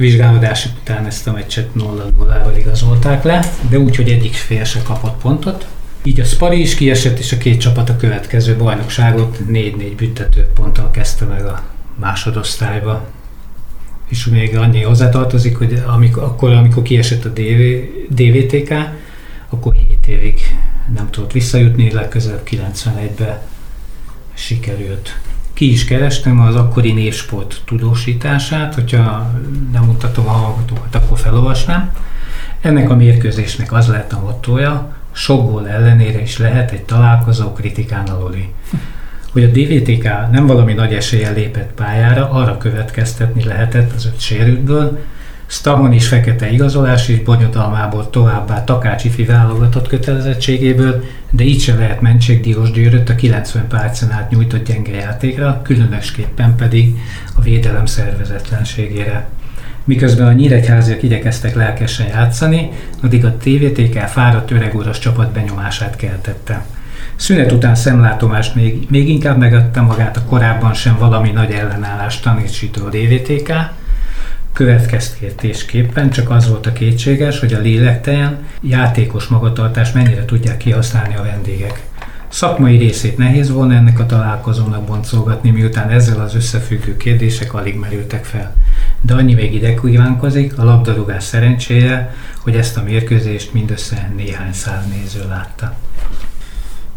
vizsgálódás 0.00 0.66
után 0.80 1.06
ezt 1.06 1.26
a 1.26 1.32
meccset 1.32 1.68
0-0-val 1.78 2.54
igazolták 2.58 3.22
le, 3.22 3.52
de 3.68 3.78
úgy, 3.78 3.96
hogy 3.96 4.08
egyik 4.08 4.34
fél 4.34 4.64
se 4.64 4.82
kapott 4.82 5.20
pontot. 5.20 5.66
Így 6.02 6.20
a 6.20 6.24
Spari 6.24 6.60
is 6.60 6.74
kiesett, 6.74 7.18
és 7.18 7.32
a 7.32 7.38
két 7.38 7.60
csapat 7.60 7.88
a 7.88 7.96
következő 7.96 8.56
bajnokságot 8.56 9.38
4-4 9.48 9.92
büntető 9.96 10.46
ponttal 10.54 10.90
kezdte 10.90 11.24
meg 11.24 11.46
a 11.46 11.62
másodosztályba. 11.94 13.08
És 14.08 14.24
még 14.24 14.56
annyi 14.56 14.82
hozzátartozik, 14.82 15.56
hogy 15.56 15.82
amikor, 15.86 16.22
akkor, 16.22 16.50
amikor 16.50 16.82
kiesett 16.82 17.24
a 17.24 17.28
DV, 17.28 17.62
DVTK, 18.08 18.74
akkor 19.48 19.74
7 19.74 20.06
évig 20.06 20.40
nem 20.94 21.10
tudott 21.10 21.32
visszajutni, 21.32 21.92
legközelebb 21.92 22.48
91-be 22.50 23.42
sikerült. 24.34 25.18
Ki 25.60 25.70
is 25.70 25.84
kerestem 25.84 26.40
az 26.40 26.54
akkori 26.54 26.92
névsport 26.92 27.60
tudósítását, 27.64 28.74
hogyha 28.74 29.32
nem 29.72 29.84
mutatom 29.84 30.28
a 30.28 30.30
hallgatókat, 30.30 30.94
akkor 30.94 31.18
felolvasnám. 31.18 31.92
Ennek 32.60 32.90
a 32.90 32.96
mérkőzésnek 32.96 33.72
az 33.72 33.88
lehet 33.88 34.12
a 34.12 34.20
mottoja, 34.20 34.96
sok 35.12 35.50
gól 35.50 35.68
ellenére 35.68 36.20
is 36.20 36.38
lehet 36.38 36.70
egy 36.70 36.82
találkozó 36.82 37.52
kritikán 37.52 38.06
aluli. 38.06 38.52
Hogy 39.32 39.44
a 39.44 39.48
DVTK 39.48 40.02
nem 40.30 40.46
valami 40.46 40.72
nagy 40.72 40.92
eséllyel 40.92 41.34
lépett 41.34 41.72
pályára, 41.72 42.30
arra 42.30 42.58
következtetni 42.58 43.44
lehetett 43.44 43.92
az 43.94 44.06
öt 44.06 44.20
sérültből, 44.20 44.98
Stavon 45.50 45.92
is 45.92 46.08
fekete 46.08 46.50
igazolás 46.50 47.08
és 47.08 47.22
bonyodalmából 47.22 48.10
továbbá 48.10 48.64
Takácsi 48.64 49.24
válogatott 49.24 49.88
kötelezettségéből, 49.88 51.04
de 51.30 51.44
így 51.44 51.60
sem 51.60 51.78
lehet 51.78 52.00
mentség 52.00 52.40
Diós 52.40 52.70
Győröt 52.70 53.08
a 53.08 53.14
90 53.14 53.66
percen 53.68 54.10
át 54.10 54.30
nyújtott 54.30 54.64
gyenge 54.64 54.92
játékra, 54.92 55.60
különösképpen 55.62 56.56
pedig 56.56 56.98
a 57.36 57.40
védelem 57.42 57.86
szervezetlenségére. 57.86 59.28
Miközben 59.84 60.26
a 60.26 60.32
nyíregyháziak 60.32 61.02
igyekeztek 61.02 61.54
lelkesen 61.54 62.06
játszani, 62.06 62.70
addig 63.02 63.24
a 63.24 63.36
TVTK 63.36 63.98
fáradt 63.98 64.50
öreguras 64.50 64.98
csapat 64.98 65.32
benyomását 65.32 65.96
keltette. 65.96 66.64
Szünet 67.16 67.52
után 67.52 67.74
szemlátomást 67.74 68.54
még, 68.54 68.86
még 68.90 69.08
inkább 69.08 69.38
megadta 69.38 69.82
magát 69.82 70.16
a 70.16 70.24
korábban 70.24 70.74
sem 70.74 70.96
valami 70.98 71.30
nagy 71.30 71.50
ellenállást 71.50 72.22
tanítsító 72.22 72.88
DVTK, 72.88 73.78
Következtetésképpen 74.52 76.10
csak 76.10 76.30
az 76.30 76.48
volt 76.48 76.66
a 76.66 76.72
kétséges, 76.72 77.40
hogy 77.40 77.52
a 77.52 77.58
lélektelen 77.58 78.38
játékos 78.62 79.26
magatartás 79.26 79.92
mennyire 79.92 80.24
tudják 80.24 80.56
kihasználni 80.56 81.16
a 81.16 81.22
vendégek. 81.22 81.88
Szakmai 82.28 82.76
részét 82.76 83.18
nehéz 83.18 83.50
volna 83.50 83.74
ennek 83.74 83.98
a 83.98 84.06
találkozónak 84.06 84.84
boncolgatni, 84.84 85.50
miután 85.50 85.88
ezzel 85.88 86.20
az 86.20 86.34
összefüggő 86.34 86.96
kérdések 86.96 87.54
alig 87.54 87.78
merültek 87.78 88.24
fel. 88.24 88.54
De 89.00 89.14
annyi 89.14 89.34
még 89.34 89.54
ide 89.54 89.74
kívánkozik, 89.74 90.58
a 90.58 90.64
labdarúgás 90.64 91.24
szerencséje, 91.24 92.14
hogy 92.38 92.54
ezt 92.54 92.76
a 92.76 92.82
mérkőzést 92.82 93.52
mindössze 93.52 94.12
néhány 94.16 94.52
száz 94.52 94.84
néző 94.88 95.28
látta. 95.28 95.76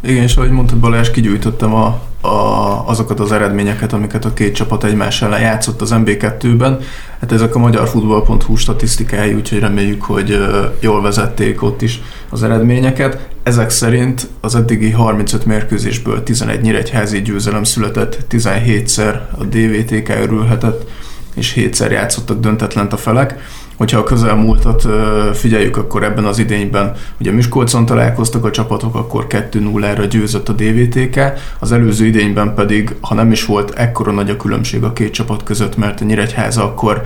Igen, 0.01 0.23
és 0.23 0.35
ahogy 0.35 0.49
mondtad 0.49 0.79
Balázs, 0.79 1.09
kigyújtottam 1.09 1.73
a, 1.73 2.01
a, 2.23 2.87
azokat 2.89 3.19
az 3.19 3.31
eredményeket, 3.31 3.93
amiket 3.93 4.25
a 4.25 4.33
két 4.33 4.55
csapat 4.55 4.83
egymás 4.83 5.21
ellen 5.21 5.41
játszott 5.41 5.81
az 5.81 5.91
MB2-ben. 5.93 6.79
Hát 7.19 7.31
ezek 7.31 7.55
a 7.55 7.59
magyar 7.59 7.87
futball.hu 7.87 8.55
statisztikái, 8.55 9.33
úgyhogy 9.33 9.59
reméljük, 9.59 10.03
hogy 10.03 10.37
jól 10.79 11.01
vezették 11.01 11.63
ott 11.63 11.81
is 11.81 12.01
az 12.29 12.43
eredményeket. 12.43 13.27
Ezek 13.43 13.69
szerint 13.69 14.27
az 14.41 14.55
eddigi 14.55 14.91
35 14.91 15.45
mérkőzésből 15.45 16.23
11 16.23 16.61
nyíregyházi 16.61 17.21
győzelem 17.21 17.63
született, 17.63 18.17
17-szer 18.31 19.19
a 19.37 19.43
DVTK 19.43 20.09
örülhetett, 20.09 20.89
és 21.33 21.53
7-szer 21.55 21.91
játszottak 21.91 22.39
döntetlent 22.39 22.93
a 22.93 22.97
felek 22.97 23.39
hogyha 23.77 23.99
a 23.99 24.03
közelmúltat 24.03 24.87
figyeljük, 25.33 25.77
akkor 25.77 26.03
ebben 26.03 26.25
az 26.25 26.39
idényben 26.39 26.93
ugye 27.19 27.31
Miskolcon 27.31 27.85
találkoztak 27.85 28.45
a 28.45 28.51
csapatok, 28.51 28.95
akkor 28.95 29.25
2-0-ra 29.29 30.07
győzött 30.09 30.49
a 30.49 30.53
DVTK, 30.53 31.19
az 31.59 31.71
előző 31.71 32.05
idényben 32.05 32.53
pedig, 32.53 32.95
ha 33.01 33.13
nem 33.13 33.31
is 33.31 33.45
volt 33.45 33.71
ekkora 33.71 34.11
nagy 34.11 34.29
a 34.29 34.37
különbség 34.37 34.83
a 34.83 34.93
két 34.93 35.13
csapat 35.13 35.43
között, 35.43 35.77
mert 35.77 36.01
a 36.01 36.05
Nyíregyháza 36.05 36.63
akkor 36.63 37.01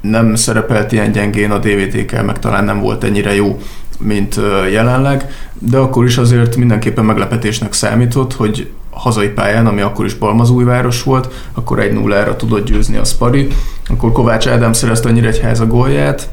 nem 0.00 0.34
szerepelt 0.34 0.92
ilyen 0.92 1.12
gyengén, 1.12 1.50
a 1.50 1.58
DVTK 1.58 2.24
meg 2.24 2.38
talán 2.38 2.64
nem 2.64 2.80
volt 2.80 3.04
ennyire 3.04 3.34
jó, 3.34 3.58
mint 3.98 4.40
jelenleg, 4.70 5.30
de 5.58 5.76
akkor 5.76 6.04
is 6.04 6.18
azért 6.18 6.56
mindenképpen 6.56 7.04
meglepetésnek 7.04 7.72
számított, 7.72 8.34
hogy 8.34 8.70
hazai 8.90 9.28
pályán, 9.28 9.66
ami 9.66 9.80
akkor 9.80 10.04
is 10.04 10.14
Balmazújváros 10.14 11.02
volt, 11.02 11.48
akkor 11.54 11.78
1-0-ra 11.80 12.36
tudott 12.36 12.66
győzni 12.66 12.96
a 12.96 13.04
Spari. 13.04 13.48
Akkor 13.88 14.12
Kovács 14.12 14.46
Ádám 14.46 14.72
szerezte 14.72 15.08
a 15.08 15.12
Nyíregyháza 15.12 15.66
gólját, 15.66 16.28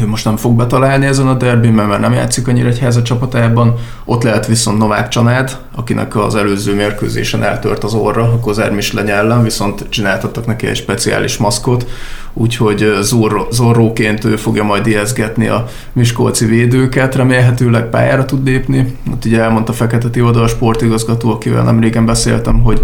ő 0.00 0.06
most 0.06 0.24
nem 0.24 0.36
fog 0.36 0.56
betalálni 0.56 1.06
ezen 1.06 1.26
a 1.26 1.34
derbin, 1.34 1.72
mert 1.72 2.00
nem 2.00 2.12
játszik 2.12 2.48
a 2.48 2.52
Nyíregyháza 2.52 3.02
csapatában. 3.02 3.74
Ott 4.04 4.22
lehet 4.22 4.46
viszont 4.46 4.78
Novák 4.78 5.08
Csanád, 5.08 5.56
akinek 5.74 6.16
az 6.16 6.34
előző 6.34 6.74
mérkőzésen 6.74 7.42
eltört 7.42 7.84
az 7.84 7.94
orra 7.94 8.22
a 8.22 8.40
Kozár 8.40 8.72
Misleny 8.72 9.10
ellen, 9.10 9.42
viszont 9.42 9.88
csináltattak 9.88 10.46
neki 10.46 10.66
egy 10.66 10.76
speciális 10.76 11.36
maszkot, 11.36 11.86
úgyhogy 12.32 12.92
Zorro, 13.00 13.46
Zorróként 13.50 14.24
ő 14.24 14.36
fogja 14.36 14.64
majd 14.64 14.86
ijeszgetni 14.86 15.48
a 15.48 15.66
Miskolci 15.92 16.44
védőket, 16.44 17.14
remélhetőleg 17.14 17.88
pályára 17.88 18.24
tud 18.24 18.44
lépni. 18.44 18.96
Ott 19.12 19.24
ugye 19.24 19.40
elmondta 19.40 19.72
Fekete 19.72 20.08
Tivoda, 20.08 20.42
a 20.42 20.48
sportigazgató, 20.48 21.30
akivel 21.30 21.62
nem 21.62 21.80
régen 21.80 22.06
beszéltem, 22.06 22.62
hogy, 22.62 22.80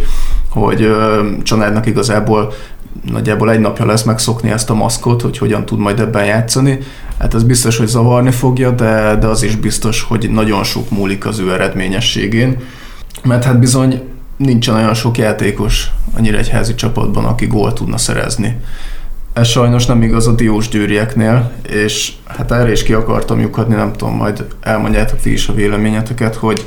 hogy 0.48 0.90
Csanádnak 1.42 1.86
igazából 1.86 2.52
nagyjából 3.10 3.50
egy 3.50 3.60
napja 3.60 3.86
lesz 3.86 4.02
megszokni 4.02 4.50
ezt 4.50 4.70
a 4.70 4.74
maszkot, 4.74 5.22
hogy 5.22 5.38
hogyan 5.38 5.66
tud 5.66 5.78
majd 5.78 6.00
ebben 6.00 6.24
játszani. 6.24 6.78
Hát 7.18 7.34
ez 7.34 7.42
biztos, 7.42 7.76
hogy 7.76 7.86
zavarni 7.86 8.30
fogja, 8.30 8.70
de, 8.70 9.16
de 9.20 9.26
az 9.26 9.42
is 9.42 9.56
biztos, 9.56 10.02
hogy 10.02 10.30
nagyon 10.30 10.64
sok 10.64 10.90
múlik 10.90 11.26
az 11.26 11.38
ő 11.38 11.52
eredményességén. 11.52 12.56
Mert 13.22 13.44
hát 13.44 13.58
bizony 13.58 14.02
nincsen 14.36 14.74
olyan 14.74 14.94
sok 14.94 15.18
játékos 15.18 15.90
a 16.16 16.20
Nyíregyházi 16.20 16.74
csapatban, 16.74 17.24
aki 17.24 17.46
gólt 17.46 17.74
tudna 17.74 17.98
szerezni. 17.98 18.60
Ez 19.32 19.46
sajnos 19.46 19.86
nem 19.86 20.02
igaz 20.02 20.26
a 20.26 20.34
Diós 20.34 20.68
győrieknél, 20.68 21.52
és 21.68 22.12
hát 22.26 22.52
erre 22.52 22.70
is 22.70 22.82
ki 22.82 22.92
akartam 22.92 23.40
lyukadni, 23.40 23.74
nem 23.74 23.92
tudom, 23.92 24.16
majd 24.16 24.44
elmondjátok 24.60 25.20
ti 25.20 25.32
is 25.32 25.48
a 25.48 25.54
véleményeteket, 25.54 26.34
hogy 26.34 26.66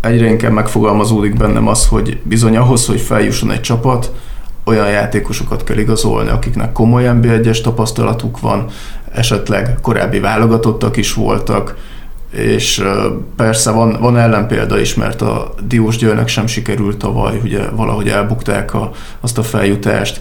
egyre 0.00 0.26
inkább 0.26 0.52
megfogalmazódik 0.52 1.36
bennem 1.36 1.68
az, 1.68 1.86
hogy 1.86 2.20
bizony 2.22 2.56
ahhoz, 2.56 2.86
hogy 2.86 3.00
feljusson 3.00 3.50
egy 3.50 3.60
csapat, 3.60 4.12
olyan 4.64 4.88
játékosokat 4.88 5.64
kell 5.64 5.78
igazolni, 5.78 6.30
akiknek 6.30 6.72
komoly 6.72 7.04
NB1-es 7.06 7.60
tapasztalatuk 7.60 8.40
van, 8.40 8.66
esetleg 9.12 9.78
korábbi 9.82 10.20
válogatottak 10.20 10.96
is 10.96 11.12
voltak, 11.12 11.76
és 12.30 12.84
persze 13.36 13.70
van, 13.70 13.96
van 14.00 14.18
ellenpélda 14.18 14.78
is, 14.78 14.94
mert 14.94 15.22
a 15.22 15.54
Diós 15.66 15.96
Győrnek 15.96 16.28
sem 16.28 16.46
sikerült 16.46 16.96
tavaly, 16.96 17.40
ugye 17.42 17.68
valahogy 17.68 18.08
elbukták 18.08 18.74
a, 18.74 18.90
azt 19.20 19.38
a 19.38 19.42
feljutást, 19.42 20.20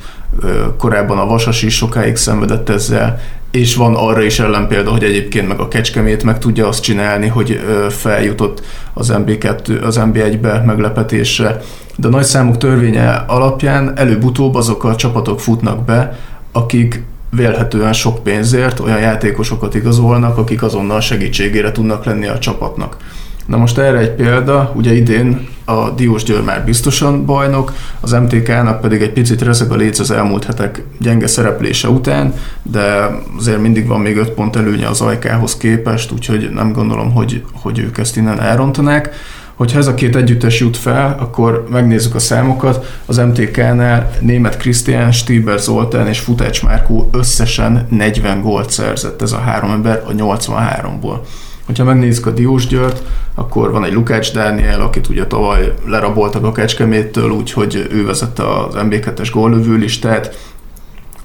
korábban 0.77 1.17
a 1.17 1.25
Vasas 1.25 1.61
is 1.61 1.75
sokáig 1.75 2.15
szenvedett 2.15 2.69
ezzel, 2.69 3.19
és 3.53 3.75
van 3.75 3.95
arra 3.95 4.21
is 4.21 4.39
ellenpélda, 4.39 4.91
hogy 4.91 5.03
egyébként 5.03 5.47
meg 5.47 5.59
a 5.59 5.67
Kecskemét 5.67 6.23
meg 6.23 6.39
tudja 6.39 6.67
azt 6.67 6.83
csinálni, 6.83 7.27
hogy 7.27 7.59
feljutott 7.89 8.61
az 8.93 9.13
MB2, 9.15 9.83
az 9.83 9.99
MB1-be 10.01 10.63
meglepetésre. 10.65 11.61
De 11.95 12.07
a 12.07 12.09
nagy 12.09 12.23
számuk 12.23 12.57
törvénye 12.57 13.23
alapján 13.27 13.97
előbb-utóbb 13.97 14.55
azok 14.55 14.83
a 14.83 14.95
csapatok 14.95 15.39
futnak 15.39 15.85
be, 15.85 16.19
akik 16.51 17.03
vélhetően 17.29 17.93
sok 17.93 18.23
pénzért 18.23 18.79
olyan 18.79 18.99
játékosokat 18.99 19.75
igazolnak, 19.75 20.37
akik 20.37 20.63
azonnal 20.63 21.01
segítségére 21.01 21.71
tudnak 21.71 22.05
lenni 22.05 22.27
a 22.27 22.39
csapatnak. 22.39 22.97
Na 23.45 23.57
most 23.57 23.77
erre 23.77 23.97
egy 23.97 24.11
példa, 24.11 24.71
ugye 24.75 24.93
idén 24.93 25.47
a 25.65 25.89
Diós 25.89 26.23
Győr 26.23 26.41
már 26.41 26.65
biztosan 26.65 27.25
bajnok, 27.25 27.73
az 27.99 28.11
MTK-nak 28.11 28.81
pedig 28.81 29.01
egy 29.01 29.13
picit 29.13 29.41
rezeg 29.41 29.71
a 29.71 29.75
léc 29.75 29.99
az 29.99 30.11
elmúlt 30.11 30.43
hetek 30.43 30.83
gyenge 30.99 31.27
szereplése 31.27 31.87
után, 31.87 32.33
de 32.61 33.09
azért 33.37 33.61
mindig 33.61 33.87
van 33.87 34.01
még 34.01 34.17
5 34.17 34.29
pont 34.29 34.55
előnye 34.55 34.87
az 34.87 35.01
Ajkához 35.01 35.57
képest, 35.57 36.11
úgyhogy 36.11 36.49
nem 36.53 36.71
gondolom, 36.71 37.11
hogy, 37.11 37.43
hogy 37.53 37.79
ők 37.79 37.97
ezt 37.97 38.17
innen 38.17 38.41
elrontanák. 38.41 39.15
Hogyha 39.55 39.77
ez 39.77 39.87
a 39.87 39.93
két 39.93 40.15
együttes 40.15 40.59
jut 40.59 40.77
fel, 40.77 41.15
akkor 41.19 41.65
megnézzük 41.69 42.15
a 42.15 42.19
számokat. 42.19 42.99
Az 43.05 43.17
MTK-nál 43.17 44.11
német 44.19 44.57
Krisztián, 44.57 45.11
Stieber 45.11 45.59
Zoltán 45.59 46.07
és 46.07 46.19
Futács 46.19 46.63
Márkó 46.63 47.09
összesen 47.11 47.87
40 47.89 48.41
gólt 48.41 48.69
szerzett 48.69 49.21
ez 49.21 49.31
a 49.31 49.37
három 49.37 49.71
ember 49.71 50.03
a 50.07 50.11
83-ból. 50.11 51.17
Hogyha 51.65 51.83
megnézzük 51.83 52.25
a 52.25 52.31
Diós 52.31 52.67
Győrt, 52.67 53.01
akkor 53.35 53.71
van 53.71 53.85
egy 53.85 53.93
Lukács 53.93 54.33
Dániel, 54.33 54.81
akit 54.81 55.07
ugye 55.07 55.27
tavaly 55.27 55.73
leraboltak 55.85 56.43
a 56.43 56.51
Kecskeméttől, 56.51 57.29
úgyhogy 57.29 57.87
ő 57.91 58.05
vezette 58.05 58.43
az 58.43 58.73
MB2-es 58.75 59.29
góllövő 59.33 59.75
listát, 59.75 60.51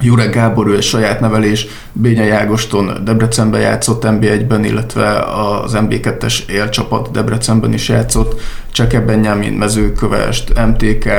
Jurek 0.01 0.33
Gábor, 0.33 0.67
ő 0.67 0.75
egy 0.75 0.83
saját 0.83 1.19
nevelés, 1.19 1.67
Bénya 1.93 2.23
Jágoston 2.23 2.91
Debrecenben 3.03 3.61
játszott 3.61 4.03
NB1-ben, 4.05 4.63
illetve 4.63 5.19
az 5.19 5.73
MB2-es 5.75 6.49
élcsapat 6.49 7.11
Debrecenben 7.11 7.73
is 7.73 7.89
játszott, 7.89 8.41
Cseke 8.71 8.99
Benyámin, 8.99 9.53
Mezőkövest, 9.53 10.53
MTK, 10.67 11.09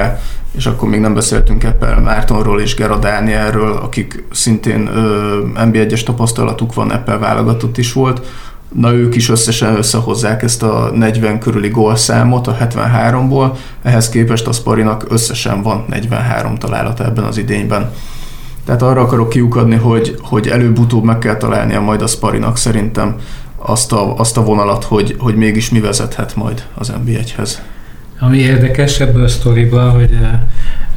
és 0.56 0.66
akkor 0.66 0.88
még 0.88 1.00
nem 1.00 1.14
beszéltünk 1.14 1.64
Eppel 1.64 2.00
Mártonról 2.00 2.61
és 2.61 2.74
Gera 2.74 2.96
Dánielről, 2.96 3.72
akik 3.72 4.24
szintén 4.33 4.90
NB1-es 5.54 6.02
tapasztalatuk 6.02 6.74
van, 6.74 6.92
Eppel 6.92 7.18
válogatott 7.18 7.78
is 7.78 7.92
volt. 7.92 8.26
Na 8.74 8.92
ők 8.92 9.14
is 9.14 9.28
összesen 9.28 9.76
összehozzák 9.76 10.42
ezt 10.42 10.62
a 10.62 10.90
40 10.94 11.38
körüli 11.38 11.68
gólszámot 11.68 12.46
a 12.46 12.56
73-ból, 12.56 13.56
ehhez 13.83 14.09
képest 14.09 14.46
a 14.46 14.52
Sparinak 14.52 15.04
összesen 15.09 15.62
van 15.62 15.85
43 15.88 16.54
találata 16.56 17.04
ebben 17.04 17.24
az 17.24 17.37
idényben. 17.37 17.90
Tehát 18.64 18.83
arra 18.83 19.00
akarok 19.00 19.28
kiukadni, 19.28 19.76
hogy, 19.76 20.16
hogy 20.20 20.48
előbb-utóbb 20.48 21.04
meg 21.04 21.18
kell 21.18 21.37
találnia 21.37 21.80
majd 21.80 22.02
a 22.02 22.06
Sparinak 22.06 22.56
szerintem 22.56 23.16
azt 23.56 23.92
a, 23.92 24.16
azt 24.16 24.37
a 24.37 24.44
vonalat, 24.44 24.85
hogy, 24.85 25.16
hogy 25.18 25.35
mégis 25.35 25.70
mi 25.70 25.80
vezethet 25.80 26.37
majd 26.37 26.66
az 26.74 26.92
NB1-hez. 27.04 27.50
Ami 28.18 28.38
érdekes 28.38 29.00
ebből 29.00 29.24
a 29.24 29.28
sztoriban, 29.28 29.90
hogy 29.90 30.12
eh, 30.22 30.40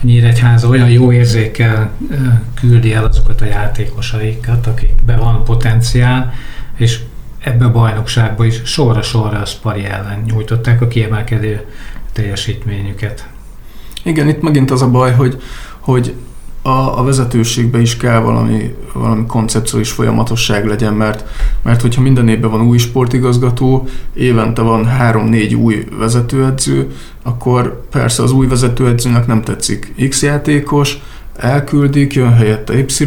Nyíregyháza 0.02 0.68
olyan 0.68 0.90
jó 0.90 1.12
érzékkel 1.12 1.92
eh, 2.12 2.18
küldi 2.60 2.94
el 2.94 3.06
azokat 3.06 3.42
a 3.42 3.46
játékosaikat, 3.46 4.68
akikben 4.68 5.20
van 5.20 5.44
potenciál, 5.44 6.34
és 6.78 7.00
ebbe 7.44 7.66
a 7.66 7.72
bajnokságba 7.72 8.46
is 8.46 8.62
sorra-sorra 8.64 9.40
a 9.40 9.46
Spari 9.46 9.86
ellen 9.86 10.24
nyújtották 10.28 10.82
a 10.82 10.88
kiemelkedő 10.88 11.66
teljesítményüket. 12.12 13.28
Igen, 14.04 14.28
itt 14.28 14.42
megint 14.42 14.72
az 14.72 14.82
a 14.82 14.90
baj, 14.90 15.14
hogy, 15.14 15.42
hogy 15.80 16.14
a, 16.62 17.00
a 17.00 17.04
vezetőségbe 17.04 17.82
is 17.82 17.98
kell 17.98 18.20
valami, 18.20 18.76
valami 18.94 19.26
koncepció 19.26 19.80
és 19.80 19.92
folyamatosság 19.92 20.66
legyen, 20.66 20.94
mert, 20.94 21.26
mert 21.62 21.82
hogyha 21.82 22.02
minden 22.02 22.28
évben 22.28 22.52
van 22.52 22.62
új 22.62 22.78
sportigazgató, 22.78 23.88
évente 24.14 24.62
van 24.62 24.86
három-négy 24.86 25.56
új 25.56 25.88
vezetőedző, 25.98 26.92
akkor 27.24 27.86
persze 27.92 28.24
az 28.24 28.32
új 28.32 28.48
vezetőedzőnek 28.48 29.28
nem 29.28 29.42
tetszik 29.42 30.10
X 30.10 30.22
játékos, 30.22 31.02
elküldik, 31.38 32.14
jön 32.14 32.34
helyette 32.34 32.78
Y, 32.78 33.06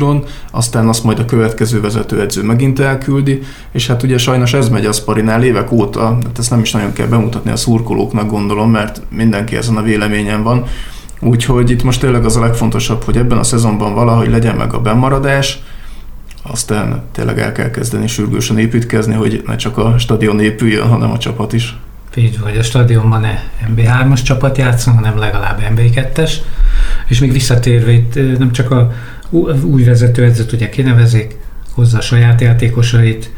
aztán 0.50 0.88
azt 0.88 1.04
majd 1.04 1.18
a 1.18 1.24
következő 1.24 1.80
vezetőedző 1.80 2.42
megint 2.42 2.80
elküldi, 2.80 3.42
és 3.72 3.86
hát 3.86 4.02
ugye 4.02 4.18
sajnos 4.18 4.52
ez 4.52 4.68
megy 4.68 4.86
a 4.86 4.92
Sparinál 4.92 5.44
évek 5.44 5.72
óta, 5.72 6.18
hát 6.24 6.38
ezt 6.38 6.50
nem 6.50 6.60
is 6.60 6.72
nagyon 6.72 6.92
kell 6.92 7.06
bemutatni 7.06 7.50
a 7.50 7.56
szurkolóknak 7.56 8.30
gondolom, 8.30 8.70
mert 8.70 9.02
mindenki 9.08 9.56
ezen 9.56 9.76
a 9.76 9.82
véleményen 9.82 10.42
van, 10.42 10.64
Úgyhogy 11.20 11.70
itt 11.70 11.82
most 11.82 12.00
tényleg 12.00 12.24
az 12.24 12.36
a 12.36 12.40
legfontosabb, 12.40 13.02
hogy 13.02 13.16
ebben 13.16 13.38
a 13.38 13.42
szezonban 13.42 13.94
valahogy 13.94 14.30
legyen 14.30 14.56
meg 14.56 14.72
a 14.72 14.80
bemaradás, 14.80 15.58
aztán 16.42 17.02
tényleg 17.12 17.38
el 17.38 17.52
kell 17.52 17.70
kezdeni 17.70 18.06
sürgősen 18.06 18.58
építkezni, 18.58 19.14
hogy 19.14 19.42
ne 19.46 19.56
csak 19.56 19.78
a 19.78 19.98
stadion 19.98 20.40
épüljön, 20.40 20.88
hanem 20.88 21.10
a 21.10 21.18
csapat 21.18 21.52
is. 21.52 21.76
Így 22.14 22.40
vagy 22.40 22.56
a 22.56 22.62
stadionban 22.62 23.20
ne 23.20 23.38
MB3-as 23.68 24.22
csapat 24.22 24.58
játszon, 24.58 24.94
hanem 24.94 25.18
legalább 25.18 25.62
MB2-es. 25.74 26.32
És 27.06 27.18
még 27.18 27.32
visszatérve 27.32 27.92
itt 27.92 28.38
nem 28.38 28.52
csak 28.52 28.70
a 28.70 28.92
új 29.62 29.84
vezetőedzőt 29.84 30.52
ugye 30.52 30.68
kinevezik, 30.68 31.36
hozza 31.70 31.98
a 31.98 32.00
saját 32.00 32.40
játékosait, 32.40 33.30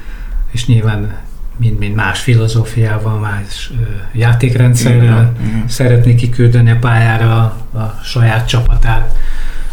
és 0.50 0.66
nyilván 0.66 1.16
mind-mind 1.56 1.94
más 1.94 2.20
filozófiával, 2.20 3.18
más 3.18 3.72
játékrendszerrel 4.12 5.36
szeretné 5.66 6.14
kiküldeni 6.14 6.70
a 6.70 6.76
pályára 6.76 7.36
a, 7.36 7.78
a 7.78 8.00
saját 8.04 8.48
csapatát, 8.48 9.16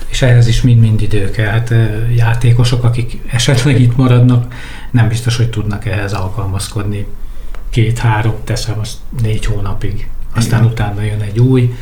és 0.07 0.21
ehhez 0.21 0.47
is 0.47 0.61
mind-mind 0.61 1.01
idő 1.01 1.29
kell. 1.29 1.49
Hát 1.49 1.73
játékosok, 2.15 2.83
akik 2.83 3.21
esetleg 3.31 3.79
itt 3.79 3.95
maradnak, 3.95 4.53
nem 4.91 5.07
biztos, 5.07 5.37
hogy 5.37 5.49
tudnak 5.49 5.85
ehhez 5.85 6.13
alkalmazkodni 6.13 7.05
két-három, 7.69 8.35
teszem 8.43 8.79
azt 8.79 8.97
négy 9.21 9.45
hónapig. 9.45 10.07
Aztán 10.35 10.59
Igen. 10.59 10.71
utána 10.71 11.01
jön 11.01 11.21
egy 11.21 11.39
új, 11.39 11.75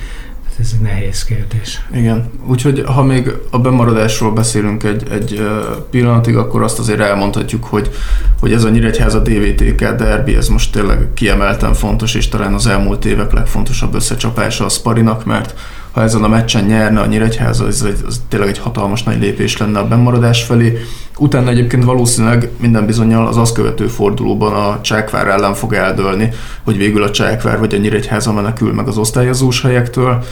ez 0.59 0.71
egy 0.73 0.81
nehéz 0.81 1.23
kérdés. 1.23 1.81
Igen, 1.93 2.29
úgyhogy 2.45 2.83
ha 2.85 3.03
még 3.03 3.31
a 3.49 3.59
bemaradásról 3.59 4.31
beszélünk 4.31 4.83
egy, 4.83 5.03
egy 5.11 5.47
pillanatig, 5.89 6.37
akkor 6.37 6.63
azt 6.63 6.79
azért 6.79 6.99
elmondhatjuk, 6.99 7.63
hogy, 7.63 7.91
hogy 8.39 8.53
ez 8.53 8.63
a 8.63 8.69
Nyíregyháza 8.69 9.19
DVTK 9.19 9.95
derbi, 9.95 10.35
ez 10.35 10.47
most 10.47 10.71
tényleg 10.71 11.07
kiemelten 11.13 11.73
fontos, 11.73 12.15
és 12.15 12.29
talán 12.29 12.53
az 12.53 12.67
elmúlt 12.67 13.05
évek 13.05 13.31
legfontosabb 13.31 13.93
összecsapása 13.93 14.65
a 14.65 14.69
Sparinak, 14.69 15.25
mert 15.25 15.59
ha 15.93 16.01
ezen 16.01 16.23
a 16.23 16.27
meccsen 16.27 16.63
nyerne 16.63 16.99
a 16.99 17.05
Nyíregyháza, 17.05 17.67
ez, 17.67 17.81
egy, 17.81 17.99
az 18.05 18.21
tényleg 18.27 18.49
egy 18.49 18.57
hatalmas 18.57 19.03
nagy 19.03 19.19
lépés 19.19 19.57
lenne 19.57 19.79
a 19.79 19.87
bemaradás 19.87 20.43
felé. 20.43 20.77
Utána 21.17 21.49
egyébként 21.49 21.83
valószínűleg 21.83 22.49
minden 22.59 22.85
bizonyal 22.85 23.27
az 23.27 23.37
azt 23.37 23.53
követő 23.53 23.87
fordulóban 23.87 24.53
a 24.53 24.81
Csákvár 24.81 25.27
ellen 25.27 25.53
fog 25.53 25.73
eldőlni, 25.73 26.29
hogy 26.63 26.77
végül 26.77 27.03
a 27.03 27.11
Csákvár 27.11 27.59
vagy 27.59 27.73
a 27.73 27.77
Nyíregyháza 27.77 28.33
menekül 28.33 28.73
meg 28.73 28.87
az 28.87 28.97
osztályozós 28.97 29.61
helyektől. 29.61 30.23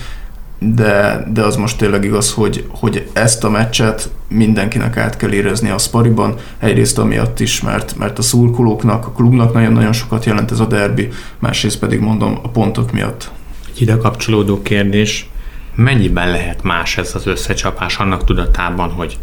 de, 0.59 1.27
de 1.33 1.41
az 1.41 1.55
most 1.55 1.77
tényleg 1.77 2.03
igaz, 2.03 2.31
hogy, 2.33 2.65
hogy 2.69 3.09
ezt 3.13 3.43
a 3.43 3.49
meccset 3.49 4.09
mindenkinek 4.27 4.97
át 4.97 5.17
kell 5.17 5.31
érezni 5.31 5.69
a 5.69 5.77
Spariban, 5.77 6.35
egyrészt 6.59 6.97
amiatt 6.97 7.39
is, 7.39 7.61
mert, 7.61 7.97
mert 7.97 8.17
a 8.17 8.21
szurkolóknak, 8.21 9.05
a 9.05 9.11
klubnak 9.11 9.53
nagyon-nagyon 9.53 9.93
sokat 9.93 10.25
jelent 10.25 10.51
ez 10.51 10.59
a 10.59 10.65
derbi, 10.65 11.09
másrészt 11.39 11.79
pedig 11.79 11.99
mondom 11.99 12.39
a 12.43 12.49
pontok 12.49 12.91
miatt. 12.91 13.31
Egy 13.73 13.81
ide 13.81 13.97
kapcsolódó 13.97 14.61
kérdés, 14.61 15.30
mennyiben 15.75 16.31
lehet 16.31 16.63
más 16.63 16.97
ez 16.97 17.15
az 17.15 17.27
összecsapás 17.27 17.97
annak 17.97 18.23
tudatában, 18.23 18.89
hogy 18.89 19.17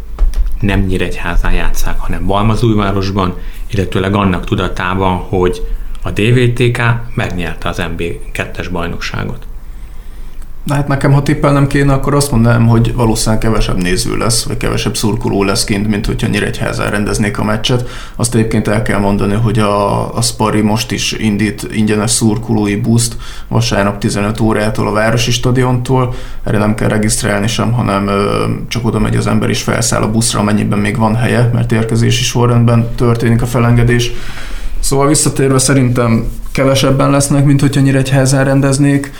nem 0.59 0.79
Nyíregyházán 0.79 1.53
játszák, 1.53 1.99
hanem 1.99 2.25
Balmazújvárosban, 2.25 3.37
illetőleg 3.71 4.15
annak 4.15 4.45
tudatában, 4.45 5.17
hogy 5.17 5.67
a 6.01 6.11
DVTK 6.11 6.81
megnyerte 7.13 7.69
az 7.69 7.81
MB2-es 7.81 8.67
bajnokságot. 8.71 9.47
Na 10.63 10.75
hát 10.75 10.87
nekem, 10.87 11.11
ha 11.11 11.23
tippelnem 11.23 11.67
kéne, 11.67 11.93
akkor 11.93 12.15
azt 12.15 12.31
mondanám, 12.31 12.67
hogy 12.67 12.93
valószínűleg 12.93 13.39
kevesebb 13.39 13.81
néző 13.81 14.17
lesz, 14.17 14.43
vagy 14.43 14.57
kevesebb 14.57 14.95
szurkoló 14.97 15.43
lesz 15.43 15.63
kint, 15.63 15.87
mint 15.87 16.05
hogyha 16.05 16.27
Nyíregyházán 16.27 16.91
rendeznék 16.91 17.37
a 17.37 17.43
meccset. 17.43 17.89
Azt 18.15 18.35
egyébként 18.35 18.67
el 18.67 18.81
kell 18.81 18.99
mondani, 18.99 19.33
hogy 19.33 19.59
a, 19.59 20.15
a 20.15 20.21
Spari 20.21 20.61
most 20.61 20.91
is 20.91 21.11
indít 21.11 21.67
ingyenes 21.71 22.11
szurkolói 22.11 22.75
buszt 22.75 23.17
vasárnap 23.47 23.97
15 23.97 24.39
órától 24.39 24.87
a 24.87 24.91
Városi 24.91 25.31
Stadiontól. 25.31 26.13
Erre 26.43 26.57
nem 26.57 26.75
kell 26.75 26.87
regisztrálni 26.89 27.47
sem, 27.47 27.71
hanem 27.71 28.09
csak 28.67 28.85
oda 28.85 28.99
megy 28.99 29.15
az 29.15 29.27
ember 29.27 29.49
is 29.49 29.61
felszáll 29.61 30.01
a 30.01 30.11
buszra, 30.11 30.39
amennyiben 30.39 30.79
még 30.79 30.97
van 30.97 31.15
helye, 31.15 31.49
mert 31.53 31.71
érkezési 31.71 32.23
sorrendben 32.23 32.95
történik 32.95 33.41
a 33.41 33.45
felengedés. 33.45 34.11
Szóval 34.79 35.07
visszatérve 35.07 35.57
szerintem 35.57 36.27
kevesebben 36.51 37.09
lesznek, 37.09 37.45
mint 37.45 37.61
hogyha 37.61 37.81
Nyíregyházán 37.81 38.45
rendeznék. 38.45 39.11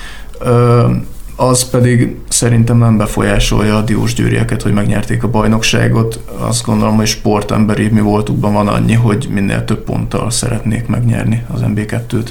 Az 1.41 1.69
pedig 1.69 2.15
szerintem 2.27 2.77
nem 2.77 2.97
befolyásolja 2.97 3.77
a 3.77 3.81
diós 3.81 4.13
győrieket, 4.13 4.61
hogy 4.61 4.73
megnyerték 4.73 5.23
a 5.23 5.29
bajnokságot. 5.29 6.19
Azt 6.37 6.65
gondolom, 6.65 6.95
hogy 6.95 7.07
sportemberi 7.07 7.87
mi 7.87 7.99
voltukban 7.99 8.53
van 8.53 8.67
annyi, 8.67 8.93
hogy 8.93 9.27
minél 9.31 9.65
több 9.65 9.83
ponttal 9.83 10.29
szeretnék 10.31 10.87
megnyerni 10.87 11.43
az 11.53 11.61
MB2-t. 11.63 12.29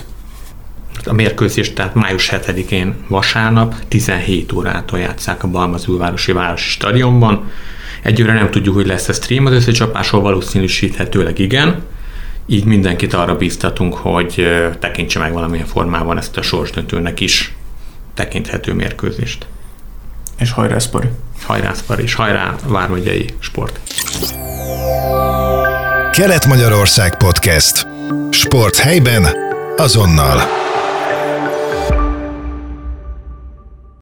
A 1.04 1.12
mérkőzést 1.12 1.74
tehát 1.74 1.94
május 1.94 2.32
7-én 2.32 2.94
vasárnap 3.08 3.74
17 3.88 4.52
órától 4.52 4.98
játszák 4.98 5.42
a 5.42 5.48
Balmazújvárosi 5.48 6.32
Városi 6.32 6.70
Stadionban. 6.70 7.50
Egyőre 8.02 8.32
nem 8.32 8.50
tudjuk, 8.50 8.74
hogy 8.74 8.86
lesz 8.86 9.08
a 9.08 9.12
stream 9.12 9.46
az 9.46 9.52
összecsapásról, 9.52 10.20
valószínűsíthetőleg 10.20 11.38
igen. 11.38 11.82
Így 12.46 12.64
mindenkit 12.64 13.14
arra 13.14 13.36
bíztatunk, 13.36 13.94
hogy 13.94 14.46
tekintse 14.78 15.18
meg 15.18 15.32
valamilyen 15.32 15.66
formában 15.66 16.18
ezt 16.18 16.36
a 16.36 16.42
sorsdöntőnek 16.42 17.20
is 17.20 17.57
tekinthető 18.18 18.72
mérkőzést. 18.72 19.46
És 20.38 20.50
hajrá 20.50 20.78
Szpari! 20.78 21.08
Hajrá 21.42 21.72
Szpari, 21.72 22.02
és 22.02 22.14
hajrá 22.14 22.54
Vármegyei 22.66 23.34
Sport! 23.38 23.80
Kelet-Magyarország 26.12 27.16
Podcast. 27.16 27.86
Sport 28.30 28.76
helyben, 28.76 29.26
azonnal. 29.76 30.67